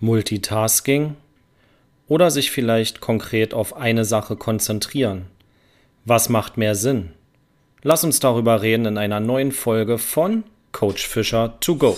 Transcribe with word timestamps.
Multitasking 0.00 1.16
oder 2.06 2.30
sich 2.30 2.50
vielleicht 2.50 3.00
konkret 3.00 3.54
auf 3.54 3.76
eine 3.76 4.04
Sache 4.04 4.36
konzentrieren. 4.36 5.26
Was 6.04 6.28
macht 6.28 6.58
mehr 6.58 6.74
Sinn? 6.74 7.12
Lass 7.82 8.04
uns 8.04 8.20
darüber 8.20 8.60
reden 8.60 8.84
in 8.84 8.98
einer 8.98 9.20
neuen 9.20 9.52
Folge 9.52 9.96
von 9.96 10.44
Coach 10.72 11.06
Fischer 11.06 11.58
to 11.60 11.76
go. 11.76 11.96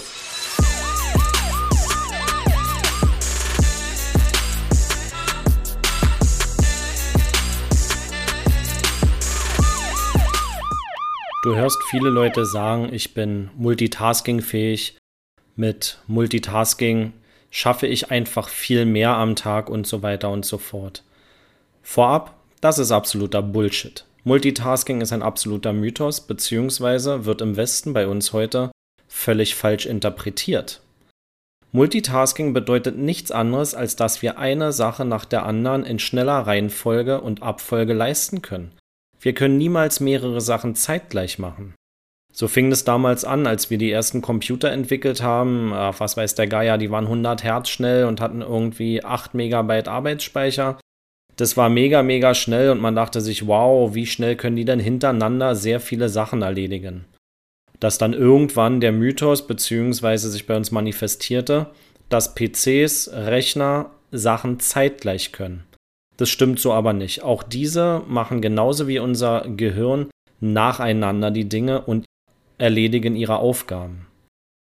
Du 11.43 11.57
hörst 11.57 11.79
viele 11.91 12.11
Leute 12.11 12.47
sagen, 12.47 12.93
ich 12.93 13.15
bin 13.15 13.51
multitaskingfähig. 13.57 14.97
Mit 15.57 15.99
Multitasking 16.07 17.13
schaffe 17.51 17.87
ich 17.87 18.11
einfach 18.11 18.49
viel 18.49 18.85
mehr 18.85 19.11
am 19.17 19.37
Tag 19.37 19.69
und 19.71 19.87
so 19.87 20.03
weiter 20.03 20.31
und 20.31 20.45
so 20.45 20.59
fort. 20.59 21.03
Vorab, 21.83 22.35
das 22.61 22.79
ist 22.79 22.93
absoluter 22.93 23.43
Bullshit. 23.43 24.05
Multitasking 24.25 25.01
ist 25.01 25.13
ein 25.13 25.23
absoluter 25.23 25.73
Mythos, 25.73 26.21
beziehungsweise 26.21 27.25
wird 27.25 27.41
im 27.41 27.57
Westen 27.57 27.93
bei 27.93 28.07
uns 28.07 28.33
heute 28.33 28.71
völlig 29.07 29.55
falsch 29.55 29.87
interpretiert. 29.87 30.83
Multitasking 31.73 32.53
bedeutet 32.53 32.97
nichts 32.97 33.31
anderes, 33.31 33.75
als 33.75 33.95
dass 33.95 34.23
wir 34.23 34.39
eine 34.39 34.73
Sache 34.73 35.05
nach 35.05 35.25
der 35.25 35.45
anderen 35.45 35.85
in 35.85 35.99
schneller 35.99 36.41
Reihenfolge 36.41 37.21
und 37.21 37.43
Abfolge 37.43 37.93
leisten 37.93 38.43
können. 38.43 38.73
Wir 39.21 39.35
können 39.35 39.59
niemals 39.59 40.01
mehrere 40.01 40.41
Sachen 40.41 40.75
zeitgleich 40.75 41.39
machen. 41.39 41.75
So 42.33 42.47
fing 42.47 42.71
es 42.71 42.85
damals 42.85 43.25
an, 43.25 43.47
als 43.47 43.71
wir 43.71 43.79
die 43.79 43.91
ersten 43.91 44.23
Computer 44.23 44.71
entwickelt 44.71 45.23
haben. 45.23 45.73
Ach, 45.73 45.99
was 45.99 46.17
weiß 46.17 46.35
der 46.35 46.47
Geier, 46.47 46.79
die 46.79 46.91
waren 46.91 47.07
100 47.07 47.43
Hertz 47.43 47.69
schnell 47.69 48.05
und 48.05 48.21
hatten 48.21 48.43
irgendwie 48.43 49.05
8 49.05 49.35
Megabyte 49.35 49.89
Arbeitsspeicher. 49.89 50.79
Das 51.37 51.57
war 51.57 51.69
mega, 51.69 52.03
mega 52.03 52.35
schnell 52.35 52.71
und 52.71 52.81
man 52.81 52.97
dachte 52.97 53.21
sich, 53.21 53.47
wow, 53.47 53.95
wie 53.95 54.07
schnell 54.07 54.37
können 54.37 54.57
die 54.57 54.65
denn 54.65 54.81
hintereinander 54.81 55.55
sehr 55.55 55.81
viele 55.81 56.09
Sachen 56.09 56.43
erledigen. 56.43 57.05
Dass 57.81 57.97
dann 57.97 58.13
irgendwann 58.13 58.81
der 58.81 58.93
Mythos 58.93 59.47
beziehungsweise 59.47 60.31
sich 60.31 60.47
bei 60.47 60.57
uns 60.57 60.73
manifestierte, 60.73 61.67
dass 62.09 62.35
PCs, 62.35 63.11
Rechner 63.13 63.91
Sachen 64.11 64.59
zeitgleich 64.59 65.33
können. 65.33 65.65
Das 66.17 66.29
stimmt 66.29 66.59
so 66.59 66.73
aber 66.73 66.93
nicht. 66.93 67.23
Auch 67.23 67.43
diese 67.43 68.03
machen 68.09 68.41
genauso 68.41 68.89
wie 68.89 68.99
unser 68.99 69.47
Gehirn 69.49 70.09
nacheinander 70.41 71.31
die 71.31 71.49
Dinge 71.49 71.83
und 71.83 72.05
erledigen 72.59 73.17
ihre 73.17 73.39
Aufgaben. 73.39 74.07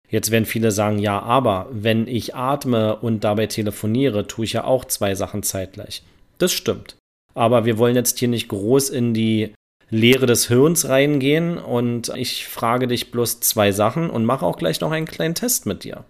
Jetzt 0.09 0.31
werden 0.31 0.45
viele 0.45 0.71
sagen, 0.71 0.99
ja, 0.99 1.21
aber 1.21 1.69
wenn 1.71 2.07
ich 2.07 2.35
atme 2.35 2.97
und 2.97 3.25
dabei 3.25 3.47
telefoniere, 3.47 4.27
tue 4.27 4.45
ich 4.45 4.53
ja 4.53 4.65
auch 4.65 4.85
zwei 4.85 5.15
Sachen 5.15 5.43
zeitgleich. 5.43 6.03
Das 6.39 6.53
stimmt. 6.53 6.97
Aber 7.35 7.65
wir 7.65 7.79
wollen 7.79 7.97
jetzt 7.97 8.19
hier 8.19 8.29
nicht 8.29 8.49
groß 8.49 8.91
in 8.91 9.15
die 9.15 9.53
Lehre 9.91 10.27
des 10.27 10.49
Hirns 10.49 10.89
reingehen 10.89 11.59
und 11.59 12.13
ich 12.17 12.47
frage 12.47 12.89
dich 12.89 13.11
bloß 13.11 13.41
zwei 13.41 13.73
Sachen 13.73 14.11
und 14.11 14.25
mache 14.25 14.45
auch 14.45 14.59
gleich 14.59 14.81
noch 14.81 14.91
einen 14.91 15.07
kleinen 15.07 15.35
Test 15.35 15.67
mit 15.67 15.85
dir. 15.85 16.05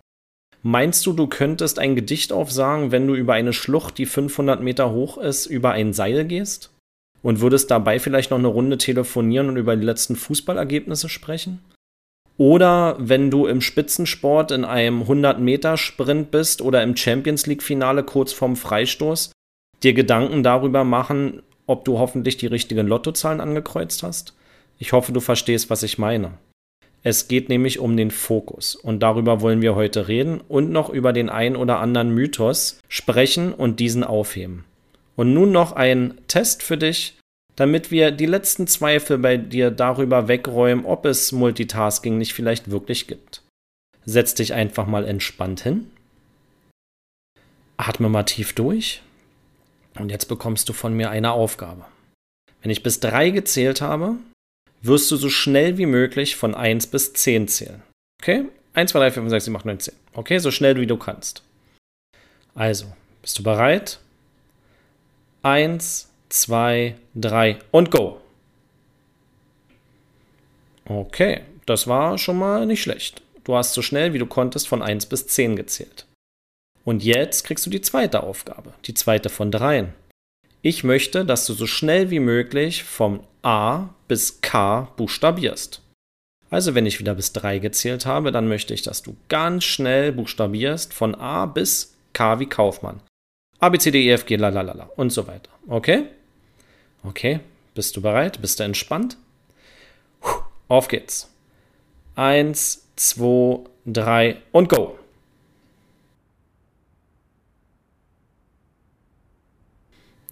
Meinst 0.62 1.06
du, 1.06 1.12
du 1.12 1.26
könntest 1.26 1.78
ein 1.78 1.94
Gedicht 1.94 2.32
aufsagen, 2.32 2.90
wenn 2.90 3.06
du 3.06 3.14
über 3.14 3.34
eine 3.34 3.52
Schlucht, 3.52 3.98
die 3.98 4.06
500 4.06 4.62
Meter 4.62 4.90
hoch 4.90 5.18
ist, 5.18 5.46
über 5.46 5.72
ein 5.72 5.92
Seil 5.92 6.24
gehst? 6.24 6.70
Und 7.22 7.40
würdest 7.40 7.70
dabei 7.70 7.98
vielleicht 7.98 8.30
noch 8.30 8.38
eine 8.38 8.48
Runde 8.48 8.78
telefonieren 8.78 9.48
und 9.48 9.56
über 9.56 9.76
die 9.76 9.84
letzten 9.84 10.16
Fußballergebnisse 10.16 11.08
sprechen? 11.08 11.60
Oder 12.38 12.96
wenn 12.98 13.30
du 13.30 13.46
im 13.46 13.60
Spitzensport 13.60 14.50
in 14.50 14.64
einem 14.64 15.02
100-Meter-Sprint 15.02 16.30
bist 16.30 16.60
oder 16.60 16.82
im 16.82 16.96
Champions 16.96 17.46
League-Finale 17.46 18.04
kurz 18.04 18.32
vorm 18.32 18.56
Freistoß, 18.56 19.32
dir 19.82 19.94
Gedanken 19.94 20.42
darüber 20.42 20.84
machen, 20.84 21.42
ob 21.66 21.84
du 21.84 21.98
hoffentlich 21.98 22.36
die 22.36 22.46
richtigen 22.46 22.86
Lottozahlen 22.86 23.40
angekreuzt 23.40 24.02
hast? 24.02 24.34
Ich 24.78 24.92
hoffe, 24.92 25.12
du 25.12 25.20
verstehst, 25.20 25.70
was 25.70 25.82
ich 25.82 25.96
meine. 25.96 26.32
Es 27.02 27.28
geht 27.28 27.48
nämlich 27.48 27.78
um 27.78 27.96
den 27.96 28.10
Fokus 28.10 28.74
und 28.74 29.00
darüber 29.00 29.40
wollen 29.40 29.62
wir 29.62 29.74
heute 29.74 30.08
reden 30.08 30.40
und 30.48 30.70
noch 30.70 30.90
über 30.90 31.12
den 31.12 31.28
ein 31.30 31.56
oder 31.56 31.78
anderen 31.78 32.10
Mythos 32.10 32.80
sprechen 32.88 33.54
und 33.54 33.80
diesen 33.80 34.04
aufheben. 34.04 34.64
Und 35.16 35.32
nun 35.32 35.50
noch 35.50 35.72
ein 35.72 36.18
Test 36.28 36.62
für 36.62 36.76
dich, 36.76 37.18
damit 37.56 37.90
wir 37.90 38.10
die 38.10 38.26
letzten 38.26 38.66
Zweifel 38.66 39.18
bei 39.18 39.38
dir 39.38 39.70
darüber 39.70 40.28
wegräumen, 40.28 40.84
ob 40.84 41.06
es 41.06 41.32
Multitasking 41.32 42.18
nicht 42.18 42.34
vielleicht 42.34 42.70
wirklich 42.70 43.06
gibt. 43.06 43.42
Setz 44.04 44.34
dich 44.34 44.52
einfach 44.52 44.86
mal 44.86 45.06
entspannt 45.06 45.62
hin. 45.62 45.90
Atme 47.78 48.08
mal 48.08 48.24
tief 48.24 48.52
durch. 48.52 49.02
Und 49.98 50.10
jetzt 50.10 50.26
bekommst 50.26 50.68
du 50.68 50.74
von 50.74 50.94
mir 50.94 51.10
eine 51.10 51.32
Aufgabe. 51.32 51.86
Wenn 52.60 52.70
ich 52.70 52.82
bis 52.82 53.00
drei 53.00 53.30
gezählt 53.30 53.80
habe, 53.80 54.16
wirst 54.82 55.10
du 55.10 55.16
so 55.16 55.30
schnell 55.30 55.78
wie 55.78 55.86
möglich 55.86 56.36
von 56.36 56.54
1 56.54 56.88
bis 56.88 57.14
10 57.14 57.48
zählen. 57.48 57.82
Okay? 58.22 58.44
1, 58.74 58.92
2, 58.92 58.98
3, 58.98 59.10
4, 59.12 59.22
5, 59.22 59.30
6, 59.30 59.44
7, 59.46 59.56
8, 59.56 59.64
9, 59.64 59.80
10. 59.80 59.94
Okay? 60.12 60.38
So 60.38 60.50
schnell 60.50 60.78
wie 60.78 60.86
du 60.86 60.98
kannst. 60.98 61.42
Also, 62.54 62.86
bist 63.22 63.38
du 63.38 63.42
bereit? 63.42 63.98
Eins, 65.46 66.10
zwei, 66.28 66.96
drei 67.14 67.60
und 67.70 67.92
go. 67.92 68.20
Okay, 70.86 71.42
das 71.66 71.86
war 71.86 72.18
schon 72.18 72.36
mal 72.36 72.66
nicht 72.66 72.82
schlecht. 72.82 73.22
Du 73.44 73.54
hast 73.54 73.72
so 73.72 73.80
schnell 73.80 74.12
wie 74.12 74.18
du 74.18 74.26
konntest 74.26 74.66
von 74.66 74.82
1 74.82 75.06
bis 75.06 75.28
10 75.28 75.54
gezählt. 75.54 76.08
Und 76.84 77.04
jetzt 77.04 77.44
kriegst 77.44 77.64
du 77.64 77.70
die 77.70 77.80
zweite 77.80 78.24
Aufgabe, 78.24 78.72
die 78.86 78.94
zweite 78.94 79.28
von 79.28 79.52
dreien. 79.52 79.92
Ich 80.62 80.82
möchte, 80.82 81.24
dass 81.24 81.46
du 81.46 81.52
so 81.52 81.68
schnell 81.68 82.10
wie 82.10 82.18
möglich 82.18 82.82
vom 82.82 83.20
A 83.42 83.90
bis 84.08 84.40
K 84.40 84.88
buchstabierst. 84.96 85.80
Also 86.50 86.74
wenn 86.74 86.86
ich 86.86 86.98
wieder 86.98 87.14
bis 87.14 87.32
3 87.34 87.60
gezählt 87.60 88.04
habe, 88.04 88.32
dann 88.32 88.48
möchte 88.48 88.74
ich, 88.74 88.82
dass 88.82 89.00
du 89.04 89.16
ganz 89.28 89.62
schnell 89.62 90.10
buchstabierst 90.10 90.92
von 90.92 91.14
A 91.14 91.46
bis 91.46 91.94
K 92.14 92.40
wie 92.40 92.46
Kaufmann. 92.46 93.00
A, 93.60 93.68
B, 93.68 93.78
C, 93.78 93.90
D, 93.90 94.06
E, 94.06 94.12
F, 94.12 94.26
G, 94.26 94.36
lalalala 94.36 94.90
und 94.96 95.10
so 95.10 95.26
weiter. 95.26 95.50
Okay? 95.68 96.04
Okay, 97.02 97.40
bist 97.74 97.96
du 97.96 98.02
bereit? 98.02 98.40
Bist 98.40 98.60
du 98.60 98.64
entspannt? 98.64 99.16
Auf 100.68 100.88
geht's. 100.88 101.32
Eins, 102.16 102.86
zwei, 102.96 103.60
drei 103.84 104.38
und 104.52 104.68
go. 104.68 104.98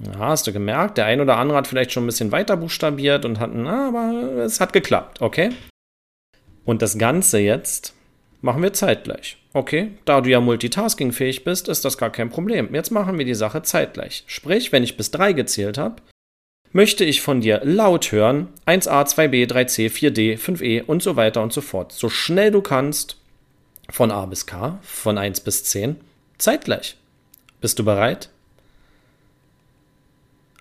Ja, 0.00 0.18
hast 0.18 0.46
du 0.46 0.52
gemerkt, 0.52 0.98
der 0.98 1.06
ein 1.06 1.20
oder 1.20 1.36
andere 1.36 1.56
hat 1.56 1.66
vielleicht 1.68 1.92
schon 1.92 2.02
ein 2.02 2.06
bisschen 2.06 2.32
weiter 2.32 2.56
buchstabiert 2.56 3.24
und 3.24 3.38
hat, 3.38 3.50
na, 3.54 3.88
aber 3.88 4.44
es 4.44 4.60
hat 4.60 4.72
geklappt, 4.72 5.22
okay? 5.22 5.50
Und 6.64 6.82
das 6.82 6.98
Ganze 6.98 7.38
jetzt 7.38 7.94
machen 8.42 8.62
wir 8.62 8.72
zeitgleich. 8.72 9.38
Okay, 9.54 9.92
da 10.04 10.20
du 10.20 10.30
ja 10.30 10.40
multitaskingfähig 10.40 11.44
bist, 11.44 11.68
ist 11.68 11.84
das 11.84 11.96
gar 11.96 12.10
kein 12.10 12.28
Problem. 12.28 12.74
Jetzt 12.74 12.90
machen 12.90 13.16
wir 13.18 13.24
die 13.24 13.36
Sache 13.36 13.62
zeitgleich. 13.62 14.24
Sprich, 14.26 14.72
wenn 14.72 14.82
ich 14.82 14.96
bis 14.96 15.12
3 15.12 15.32
gezählt 15.32 15.78
habe, 15.78 16.02
möchte 16.72 17.04
ich 17.04 17.20
von 17.20 17.40
dir 17.40 17.60
laut 17.62 18.10
hören 18.10 18.48
1a, 18.66 19.06
2b, 19.06 19.48
3c, 19.48 19.90
4d, 19.90 20.38
5e 20.38 20.82
und 20.82 21.04
so 21.04 21.14
weiter 21.14 21.40
und 21.40 21.52
so 21.52 21.60
fort. 21.60 21.92
So 21.92 22.08
schnell 22.08 22.50
du 22.50 22.62
kannst, 22.62 23.16
von 23.88 24.10
a 24.10 24.26
bis 24.26 24.44
k, 24.46 24.80
von 24.82 25.18
1 25.18 25.40
bis 25.40 25.62
10, 25.62 26.00
zeitgleich. 26.36 26.96
Bist 27.60 27.78
du 27.78 27.84
bereit? 27.84 28.30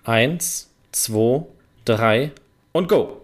1, 0.04 0.70
2, 0.92 1.46
3 1.84 2.30
und 2.70 2.88
go! 2.88 3.23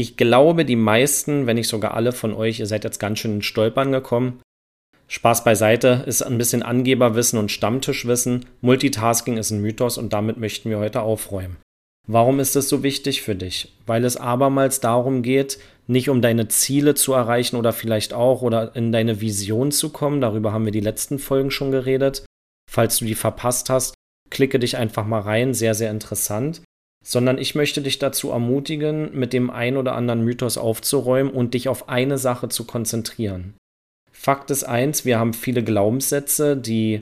Ich 0.00 0.16
glaube, 0.16 0.64
die 0.64 0.76
meisten, 0.76 1.48
wenn 1.48 1.56
nicht 1.56 1.66
sogar 1.66 1.94
alle 1.94 2.12
von 2.12 2.32
euch, 2.32 2.60
ihr 2.60 2.66
seid 2.66 2.84
jetzt 2.84 3.00
ganz 3.00 3.18
schön 3.18 3.34
in 3.34 3.42
Stolpern 3.42 3.90
gekommen. 3.90 4.40
Spaß 5.08 5.42
beiseite, 5.42 6.04
ist 6.06 6.22
ein 6.22 6.38
bisschen 6.38 6.62
Angeberwissen 6.62 7.36
und 7.36 7.50
Stammtischwissen. 7.50 8.46
Multitasking 8.60 9.38
ist 9.38 9.50
ein 9.50 9.60
Mythos 9.60 9.98
und 9.98 10.12
damit 10.12 10.36
möchten 10.36 10.70
wir 10.70 10.78
heute 10.78 11.00
aufräumen. 11.00 11.56
Warum 12.06 12.38
ist 12.38 12.54
es 12.54 12.68
so 12.68 12.84
wichtig 12.84 13.22
für 13.22 13.34
dich? 13.34 13.74
Weil 13.86 14.04
es 14.04 14.16
abermals 14.16 14.78
darum 14.78 15.22
geht, 15.22 15.58
nicht 15.88 16.08
um 16.08 16.22
deine 16.22 16.46
Ziele 16.46 16.94
zu 16.94 17.12
erreichen 17.12 17.56
oder 17.56 17.72
vielleicht 17.72 18.14
auch 18.14 18.42
oder 18.42 18.76
in 18.76 18.92
deine 18.92 19.20
Vision 19.20 19.72
zu 19.72 19.90
kommen. 19.90 20.20
Darüber 20.20 20.52
haben 20.52 20.64
wir 20.64 20.72
die 20.72 20.78
letzten 20.78 21.18
Folgen 21.18 21.50
schon 21.50 21.72
geredet. 21.72 22.24
Falls 22.70 22.98
du 22.98 23.04
die 23.04 23.16
verpasst 23.16 23.68
hast, 23.68 23.94
klicke 24.30 24.60
dich 24.60 24.76
einfach 24.76 25.06
mal 25.06 25.22
rein. 25.22 25.54
Sehr, 25.54 25.74
sehr 25.74 25.90
interessant 25.90 26.62
sondern 27.08 27.38
ich 27.38 27.54
möchte 27.54 27.80
dich 27.80 27.98
dazu 27.98 28.32
ermutigen, 28.32 29.18
mit 29.18 29.32
dem 29.32 29.48
ein 29.48 29.78
oder 29.78 29.94
anderen 29.94 30.22
Mythos 30.26 30.58
aufzuräumen 30.58 31.32
und 31.32 31.54
dich 31.54 31.70
auf 31.70 31.88
eine 31.88 32.18
Sache 32.18 32.50
zu 32.50 32.66
konzentrieren. 32.66 33.54
Fakt 34.12 34.50
ist 34.50 34.64
eins, 34.64 35.06
wir 35.06 35.18
haben 35.18 35.32
viele 35.32 35.64
Glaubenssätze, 35.64 36.54
die, 36.54 37.00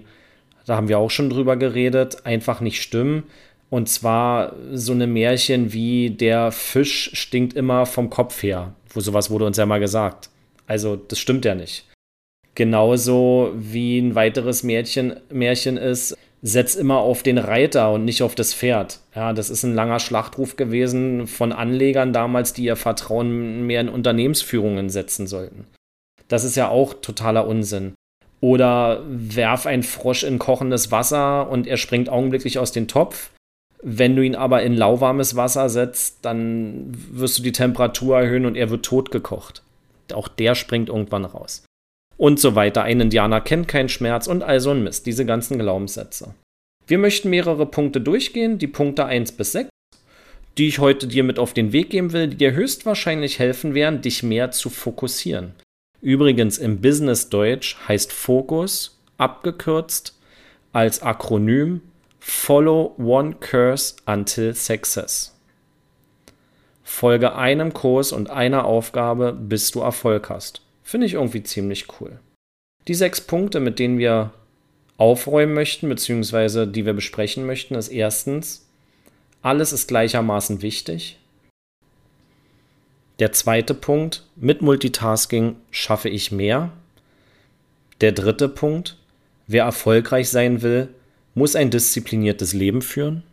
da 0.65 0.77
haben 0.77 0.87
wir 0.87 0.99
auch 0.99 1.11
schon 1.11 1.29
drüber 1.29 1.57
geredet, 1.57 2.25
einfach 2.25 2.61
nicht 2.61 2.83
stimmen. 2.83 3.25
Und 3.69 3.89
zwar 3.89 4.55
so 4.73 4.93
eine 4.93 5.09
Märchen 5.09 5.73
wie 5.73 6.11
der 6.11 6.53
Fisch 6.53 7.11
stinkt 7.15 7.55
immer 7.55 7.85
vom 7.85 8.09
Kopf 8.09 8.45
her. 8.45 8.77
Wo 8.91 9.01
sowas 9.01 9.29
wurde 9.31 9.47
uns 9.47 9.57
ja 9.57 9.67
mal 9.67 9.81
gesagt. 9.81 10.31
Also, 10.69 10.95
das 10.95 11.19
stimmt 11.19 11.45
ja 11.45 11.57
nicht. 11.57 11.85
Genauso 12.55 13.51
wie 13.57 13.99
ein 13.99 14.15
weiteres 14.15 14.63
Märchen, 14.63 15.17
Märchen 15.31 15.77
ist, 15.77 16.17
setz 16.47 16.77
immer 16.77 16.99
auf 16.99 17.25
den 17.25 17.39
Reiter 17.39 17.93
und 17.93 18.05
nicht 18.05 18.23
auf 18.23 18.37
das 18.37 18.55
Pferd. 18.55 19.01
Ja, 19.17 19.33
das 19.33 19.51
ist 19.51 19.65
ein 19.65 19.75
langer 19.75 19.99
Schlachtruf 19.99 20.55
gewesen 20.57 21.27
von 21.27 21.53
Anlegern 21.53 22.13
damals, 22.13 22.53
die 22.53 22.65
ihr 22.65 22.77
Vertrauen 22.77 23.67
mehr 23.67 23.81
in 23.81 23.89
Unternehmensführungen 23.89 24.89
setzen 24.89 25.27
sollten. 25.27 25.67
Das 26.29 26.45
ist 26.45 26.57
ja 26.57 26.69
auch 26.69 26.95
totaler 26.95 27.49
Unsinn. 27.49 27.95
Oder 28.41 29.03
werf 29.09 29.67
einen 29.67 29.83
Frosch 29.83 30.23
in 30.23 30.39
kochendes 30.39 30.93
Wasser 30.93 31.51
und 31.51 31.67
er 31.67 31.79
springt 31.79 32.09
augenblicklich 32.09 32.61
aus 32.61 32.71
dem 32.71 32.87
Topf. 32.87 33.31
Wenn 33.83 34.15
du 34.15 34.23
ihn 34.23 34.37
aber 34.37 34.63
in 34.63 34.77
lauwarmes 34.77 35.35
Wasser 35.35 35.69
setzt, 35.69 36.19
dann 36.23 36.93
wirst 37.11 37.39
du 37.39 37.43
die 37.43 37.53
Temperatur 37.53 38.21
erhöhen 38.21 38.47
und 38.47 38.57
er 38.57 38.71
wird 38.71 38.85
totgekocht. 38.85 39.63
Auch 40.13 40.29
der 40.29 40.55
springt 40.55 40.91
irgendwann 40.91 41.25
raus. 41.25 41.66
Und 42.17 42.41
so 42.41 42.55
weiter. 42.55 42.83
Ein 42.83 43.01
Indianer 43.01 43.41
kennt 43.41 43.69
keinen 43.69 43.89
Schmerz 43.89 44.27
und 44.27 44.43
all 44.43 44.61
so 44.61 44.71
ein 44.71 44.83
Mist. 44.83 45.07
Diese 45.07 45.27
ganzen 45.27 45.59
Glaubenssätze. 45.59 46.35
Wir 46.87 46.99
möchten 46.99 47.31
mehrere 47.31 47.67
Punkte 47.67 48.01
durchgehen, 48.01 48.59
die 48.59 48.69
Punkte 48.69 49.07
1 49.07 49.33
bis 49.33 49.53
6, 49.53 49.69
die 50.57 50.69
ich 50.69 50.79
heute 50.79 51.09
dir 51.09 51.25
mit 51.25 51.39
auf 51.39 51.53
den 51.53 51.73
Weg 51.73 51.91
geben 51.91 52.13
will, 52.13 52.29
die 52.29 52.37
dir 52.37 52.53
höchstwahrscheinlich 52.53 53.39
helfen 53.39 53.75
werden, 53.75 54.03
dich 54.03 54.23
mehr 54.23 54.53
zu 54.53 54.71
fokussieren. 54.71 55.55
Übrigens 56.01 56.59
im 56.59 56.81
Business-Deutsch 56.81 57.77
heißt 57.89 58.13
Fokus 58.13 58.99
abgekürzt 59.19 60.17
als 60.73 61.03
Akronym 61.03 61.81
Follow 62.21 62.95
One 62.99 63.37
Curse 63.41 63.97
Until 64.07 64.55
Success. 64.55 65.35
Folge 66.85 67.35
einem 67.35 67.73
Kurs 67.73 68.13
und 68.13 68.31
einer 68.31 68.65
Aufgabe, 68.65 69.33
bis 69.33 69.73
du 69.73 69.81
Erfolg 69.81 70.31
hast. 70.31 70.63
Finde 70.87 71.09
ich 71.09 71.15
irgendwie 71.15 71.43
ziemlich 71.43 72.01
cool. 72.01 72.21
Die 72.87 72.95
sechs 72.95 73.21
Punkte, 73.21 73.59
mit 73.59 73.81
denen 73.81 73.99
wir 73.99 74.33
aufräumen 74.99 75.53
möchten, 75.53 75.89
beziehungsweise 75.89 76.69
die 76.69 76.87
wir 76.87 76.93
besprechen 76.93 77.45
möchten, 77.45 77.75
ist 77.75 77.89
erstens, 77.89 78.69
alles 79.43 79.73
ist 79.73 79.89
gleichermaßen 79.89 80.63
wichtig. 80.63 81.19
Der 83.19 83.33
zweite 83.33 83.75
Punkt, 83.75 84.29
mit 84.37 84.63
Multitasking 84.63 85.57
schaffe 85.73 86.09
ich 86.09 86.31
mehr. 86.31 86.71
Der 88.01 88.13
dritte 88.13 88.49
Punkt, 88.49 88.97
wer 89.49 89.65
erfolgreich 89.65 90.29
sein 90.29 90.63
will, 90.63 90.89
muss 91.35 91.57
ein 91.57 91.73
diszipliniertes 91.73 92.53
Leben 92.53 92.81
führen. 92.81 93.25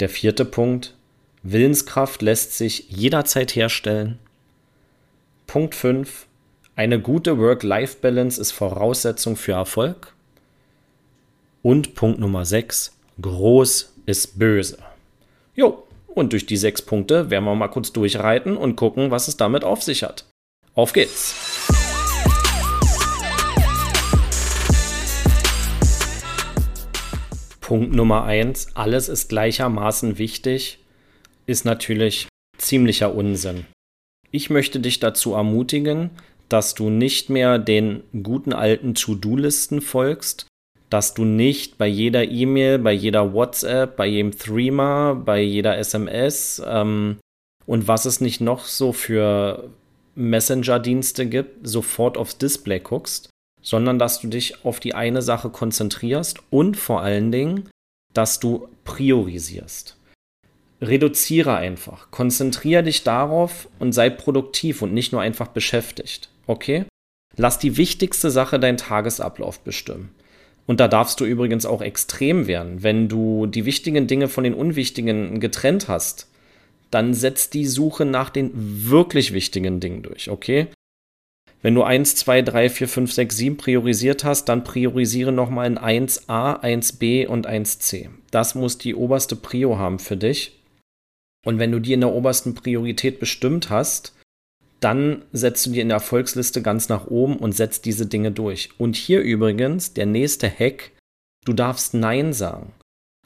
Der 0.00 0.10
vierte 0.10 0.44
Punkt, 0.44 0.94
Willenskraft 1.42 2.20
lässt 2.20 2.58
sich 2.58 2.90
jederzeit 2.90 3.56
herstellen. 3.56 4.18
Punkt 5.52 5.74
5, 5.74 6.28
eine 6.76 6.98
gute 6.98 7.36
Work-Life-Balance 7.36 8.40
ist 8.40 8.52
Voraussetzung 8.52 9.36
für 9.36 9.52
Erfolg. 9.52 10.14
Und 11.60 11.94
Punkt 11.94 12.18
Nummer 12.18 12.46
6, 12.46 12.96
groß 13.20 13.92
ist 14.06 14.38
böse. 14.38 14.78
Jo, 15.54 15.86
und 16.06 16.32
durch 16.32 16.46
die 16.46 16.56
sechs 16.56 16.80
Punkte 16.80 17.28
werden 17.28 17.44
wir 17.44 17.54
mal 17.54 17.68
kurz 17.68 17.92
durchreiten 17.92 18.56
und 18.56 18.76
gucken, 18.76 19.10
was 19.10 19.28
es 19.28 19.36
damit 19.36 19.62
auf 19.62 19.82
sich 19.82 20.04
hat. 20.04 20.24
Auf 20.74 20.94
geht's! 20.94 21.34
Punkt 27.60 27.92
Nummer 27.92 28.24
eins: 28.24 28.68
alles 28.74 29.10
ist 29.10 29.28
gleichermaßen 29.28 30.16
wichtig, 30.16 30.78
ist 31.44 31.66
natürlich 31.66 32.28
ziemlicher 32.56 33.14
Unsinn. 33.14 33.66
Ich 34.32 34.48
möchte 34.48 34.80
dich 34.80 34.98
dazu 34.98 35.34
ermutigen, 35.34 36.10
dass 36.48 36.74
du 36.74 36.88
nicht 36.88 37.30
mehr 37.30 37.58
den 37.58 38.02
guten 38.22 38.54
alten 38.54 38.94
To-Do-Listen 38.94 39.82
folgst, 39.82 40.46
dass 40.88 41.14
du 41.14 41.24
nicht 41.24 41.78
bei 41.78 41.86
jeder 41.86 42.28
E-Mail, 42.28 42.78
bei 42.78 42.92
jeder 42.92 43.34
WhatsApp, 43.34 43.96
bei 43.96 44.06
jedem 44.06 44.36
Threema, 44.36 45.14
bei 45.14 45.40
jeder 45.40 45.76
SMS 45.78 46.62
ähm, 46.66 47.18
und 47.66 47.88
was 47.88 48.06
es 48.06 48.20
nicht 48.20 48.40
noch 48.40 48.64
so 48.64 48.92
für 48.92 49.70
Messenger-Dienste 50.14 51.26
gibt, 51.26 51.66
sofort 51.66 52.16
aufs 52.16 52.38
Display 52.38 52.80
guckst, 52.80 53.28
sondern 53.62 53.98
dass 53.98 54.20
du 54.20 54.28
dich 54.28 54.64
auf 54.64 54.80
die 54.80 54.94
eine 54.94 55.22
Sache 55.22 55.50
konzentrierst 55.50 56.38
und 56.50 56.76
vor 56.76 57.02
allen 57.02 57.32
Dingen, 57.32 57.68
dass 58.14 58.40
du 58.40 58.68
priorisierst. 58.84 59.96
Reduziere 60.82 61.54
einfach, 61.54 62.10
konzentriere 62.10 62.82
dich 62.82 63.04
darauf 63.04 63.68
und 63.78 63.92
sei 63.92 64.10
produktiv 64.10 64.82
und 64.82 64.92
nicht 64.92 65.12
nur 65.12 65.20
einfach 65.20 65.46
beschäftigt. 65.46 66.28
Okay? 66.48 66.84
Lass 67.36 67.60
die 67.60 67.76
wichtigste 67.76 68.30
Sache 68.30 68.58
deinen 68.58 68.78
Tagesablauf 68.78 69.60
bestimmen. 69.60 70.10
Und 70.66 70.80
da 70.80 70.88
darfst 70.88 71.20
du 71.20 71.24
übrigens 71.24 71.66
auch 71.66 71.82
extrem 71.82 72.46
werden. 72.48 72.82
Wenn 72.82 73.08
du 73.08 73.46
die 73.46 73.64
wichtigen 73.64 74.06
Dinge 74.06 74.28
von 74.28 74.44
den 74.44 74.54
unwichtigen 74.54 75.38
getrennt 75.38 75.88
hast, 75.88 76.28
dann 76.90 77.14
setz 77.14 77.48
die 77.48 77.66
Suche 77.66 78.04
nach 78.04 78.30
den 78.30 78.50
wirklich 78.54 79.32
wichtigen 79.32 79.80
Dingen 79.80 80.02
durch, 80.02 80.30
okay? 80.30 80.66
Wenn 81.62 81.76
du 81.76 81.84
1, 81.84 82.16
2, 82.16 82.42
3, 82.42 82.68
4, 82.68 82.88
5, 82.88 83.12
6, 83.12 83.36
7 83.36 83.56
priorisiert 83.56 84.24
hast, 84.24 84.46
dann 84.46 84.64
priorisiere 84.64 85.30
nochmal 85.30 85.68
in 85.68 85.78
1a, 85.78 86.60
1b 86.60 87.28
und 87.28 87.48
1c. 87.48 88.08
Das 88.32 88.56
muss 88.56 88.78
die 88.78 88.96
oberste 88.96 89.36
Prio 89.36 89.78
haben 89.78 90.00
für 90.00 90.16
dich. 90.16 90.61
Und 91.44 91.58
wenn 91.58 91.72
du 91.72 91.80
die 91.80 91.92
in 91.92 92.00
der 92.00 92.12
obersten 92.12 92.54
Priorität 92.54 93.18
bestimmt 93.18 93.70
hast, 93.70 94.14
dann 94.80 95.22
setzt 95.32 95.66
du 95.66 95.70
dir 95.70 95.82
in 95.82 95.88
der 95.88 95.96
Erfolgsliste 95.96 96.62
ganz 96.62 96.88
nach 96.88 97.06
oben 97.06 97.36
und 97.36 97.52
setzt 97.52 97.84
diese 97.84 98.06
Dinge 98.06 98.32
durch. 98.32 98.70
Und 98.78 98.96
hier 98.96 99.20
übrigens 99.20 99.94
der 99.94 100.06
nächste 100.06 100.50
Hack, 100.50 100.90
du 101.44 101.52
darfst 101.52 101.94
Nein 101.94 102.32
sagen. 102.32 102.72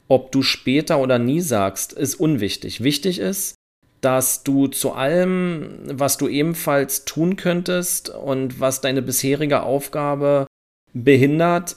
Ob 0.08 0.32
du 0.32 0.42
später 0.42 0.98
oder 0.98 1.18
nie 1.18 1.40
sagst, 1.40 1.92
ist 1.92 2.14
unwichtig. 2.14 2.82
Wichtig 2.82 3.18
ist, 3.18 3.54
dass 4.00 4.44
du 4.44 4.68
zu 4.68 4.92
allem, 4.92 5.80
was 5.86 6.16
du 6.16 6.28
ebenfalls 6.28 7.04
tun 7.06 7.36
könntest 7.36 8.10
und 8.10 8.60
was 8.60 8.80
deine 8.80 9.02
bisherige 9.02 9.62
Aufgabe 9.62 10.46
behindert, 10.92 11.76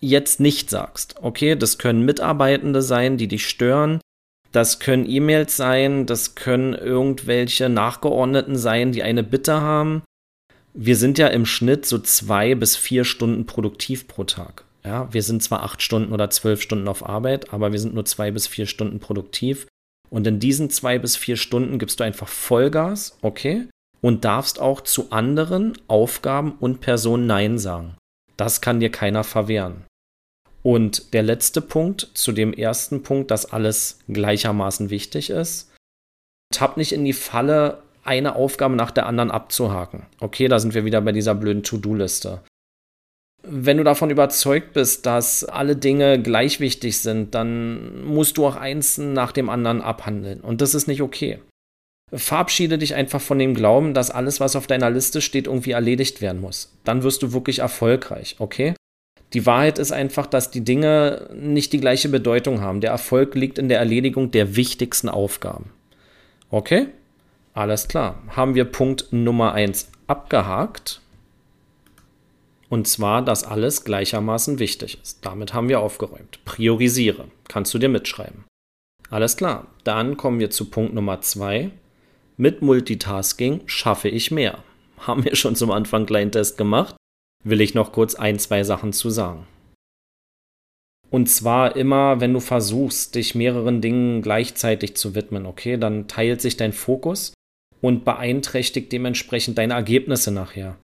jetzt 0.00 0.40
nicht 0.40 0.70
sagst. 0.70 1.16
Okay, 1.22 1.54
das 1.54 1.78
können 1.78 2.04
Mitarbeitende 2.04 2.82
sein, 2.82 3.16
die 3.16 3.28
dich 3.28 3.46
stören. 3.46 4.00
Das 4.52 4.78
können 4.78 5.08
E-Mails 5.08 5.56
sein, 5.56 6.04
das 6.06 6.34
können 6.34 6.74
irgendwelche 6.74 7.70
Nachgeordneten 7.70 8.56
sein, 8.56 8.92
die 8.92 9.02
eine 9.02 9.22
Bitte 9.22 9.60
haben. 9.62 10.02
Wir 10.74 10.96
sind 10.96 11.18
ja 11.18 11.28
im 11.28 11.46
Schnitt 11.46 11.86
so 11.86 11.98
zwei 11.98 12.54
bis 12.54 12.76
vier 12.76 13.04
Stunden 13.04 13.46
produktiv 13.46 14.06
pro 14.06 14.24
Tag. 14.24 14.64
Ja, 14.84 15.12
wir 15.12 15.22
sind 15.22 15.42
zwar 15.42 15.62
acht 15.62 15.80
Stunden 15.80 16.12
oder 16.12 16.28
zwölf 16.30 16.60
Stunden 16.60 16.88
auf 16.88 17.08
Arbeit, 17.08 17.52
aber 17.52 17.72
wir 17.72 17.78
sind 17.78 17.94
nur 17.94 18.04
zwei 18.04 18.30
bis 18.30 18.46
vier 18.46 18.66
Stunden 18.66 19.00
produktiv. 19.00 19.66
Und 20.10 20.26
in 20.26 20.40
diesen 20.40 20.68
zwei 20.68 20.98
bis 20.98 21.16
vier 21.16 21.36
Stunden 21.36 21.78
gibst 21.78 22.00
du 22.00 22.04
einfach 22.04 22.28
Vollgas, 22.28 23.16
okay? 23.22 23.68
Und 24.02 24.24
darfst 24.24 24.60
auch 24.60 24.82
zu 24.82 25.10
anderen 25.10 25.78
Aufgaben 25.88 26.52
und 26.60 26.80
Personen 26.80 27.26
Nein 27.26 27.58
sagen. 27.58 27.96
Das 28.36 28.60
kann 28.60 28.80
dir 28.80 28.90
keiner 28.90 29.24
verwehren. 29.24 29.84
Und 30.62 31.12
der 31.12 31.22
letzte 31.22 31.60
Punkt 31.60 32.08
zu 32.14 32.32
dem 32.32 32.52
ersten 32.52 33.02
Punkt, 33.02 33.30
dass 33.30 33.52
alles 33.52 33.98
gleichermaßen 34.08 34.90
wichtig 34.90 35.30
ist. 35.30 35.70
Tapp 36.52 36.76
nicht 36.76 36.92
in 36.92 37.04
die 37.04 37.12
Falle, 37.12 37.82
eine 38.04 38.36
Aufgabe 38.36 38.76
nach 38.76 38.90
der 38.90 39.06
anderen 39.06 39.30
abzuhaken. 39.30 40.06
Okay, 40.20 40.48
da 40.48 40.58
sind 40.58 40.74
wir 40.74 40.84
wieder 40.84 41.00
bei 41.00 41.12
dieser 41.12 41.34
blöden 41.34 41.62
To-Do-Liste. 41.62 42.40
Wenn 43.44 43.76
du 43.76 43.84
davon 43.84 44.10
überzeugt 44.10 44.72
bist, 44.72 45.04
dass 45.06 45.44
alle 45.44 45.74
Dinge 45.74 46.20
gleich 46.20 46.60
wichtig 46.60 46.98
sind, 46.98 47.34
dann 47.34 48.04
musst 48.04 48.38
du 48.38 48.46
auch 48.46 48.54
eins 48.54 48.98
nach 48.98 49.32
dem 49.32 49.48
anderen 49.48 49.80
abhandeln. 49.80 50.40
Und 50.40 50.60
das 50.60 50.74
ist 50.74 50.86
nicht 50.86 51.02
okay. 51.02 51.40
Verabschiede 52.12 52.78
dich 52.78 52.94
einfach 52.94 53.20
von 53.20 53.38
dem 53.38 53.54
Glauben, 53.54 53.94
dass 53.94 54.10
alles, 54.10 54.38
was 54.38 54.54
auf 54.54 54.66
deiner 54.66 54.90
Liste 54.90 55.20
steht, 55.20 55.46
irgendwie 55.46 55.72
erledigt 55.72 56.20
werden 56.20 56.40
muss. 56.40 56.72
Dann 56.84 57.02
wirst 57.02 57.22
du 57.22 57.32
wirklich 57.32 57.60
erfolgreich, 57.60 58.36
okay? 58.38 58.74
Die 59.34 59.46
Wahrheit 59.46 59.78
ist 59.78 59.92
einfach, 59.92 60.26
dass 60.26 60.50
die 60.50 60.62
Dinge 60.62 61.28
nicht 61.34 61.72
die 61.72 61.80
gleiche 61.80 62.08
Bedeutung 62.08 62.60
haben. 62.60 62.80
Der 62.80 62.90
Erfolg 62.90 63.34
liegt 63.34 63.58
in 63.58 63.68
der 63.68 63.78
Erledigung 63.78 64.30
der 64.30 64.56
wichtigsten 64.56 65.08
Aufgaben. 65.08 65.70
Okay? 66.50 66.88
Alles 67.54 67.88
klar. 67.88 68.22
Haben 68.28 68.54
wir 68.54 68.64
Punkt 68.64 69.12
Nummer 69.12 69.52
1 69.52 69.90
abgehakt. 70.06 71.00
Und 72.68 72.88
zwar, 72.88 73.22
dass 73.22 73.44
alles 73.44 73.84
gleichermaßen 73.84 74.58
wichtig 74.58 74.98
ist. 75.02 75.24
Damit 75.24 75.54
haben 75.54 75.68
wir 75.68 75.80
aufgeräumt. 75.80 76.44
Priorisiere. 76.44 77.26
Kannst 77.48 77.72
du 77.72 77.78
dir 77.78 77.88
mitschreiben. 77.88 78.44
Alles 79.10 79.36
klar. 79.36 79.66
Dann 79.84 80.16
kommen 80.16 80.40
wir 80.40 80.50
zu 80.50 80.70
Punkt 80.70 80.94
Nummer 80.94 81.20
2. 81.20 81.70
Mit 82.36 82.62
Multitasking 82.62 83.62
schaffe 83.66 84.08
ich 84.08 84.30
mehr. 84.30 84.58
Haben 84.98 85.24
wir 85.24 85.36
schon 85.36 85.56
zum 85.56 85.70
Anfang 85.70 86.00
einen 86.00 86.06
kleinen 86.06 86.32
Test 86.32 86.56
gemacht 86.56 86.96
will 87.44 87.60
ich 87.60 87.74
noch 87.74 87.92
kurz 87.92 88.14
ein, 88.14 88.38
zwei 88.38 88.64
Sachen 88.64 88.92
zu 88.92 89.10
sagen. 89.10 89.46
Und 91.10 91.28
zwar 91.28 91.76
immer, 91.76 92.20
wenn 92.20 92.32
du 92.32 92.40
versuchst, 92.40 93.14
dich 93.14 93.34
mehreren 93.34 93.82
Dingen 93.82 94.22
gleichzeitig 94.22 94.96
zu 94.96 95.14
widmen, 95.14 95.44
okay, 95.44 95.76
dann 95.76 96.08
teilt 96.08 96.40
sich 96.40 96.56
dein 96.56 96.72
Fokus 96.72 97.34
und 97.82 98.04
beeinträchtigt 98.06 98.90
dementsprechend 98.92 99.58
deine 99.58 99.74
Ergebnisse 99.74 100.30
nachher. 100.30 100.78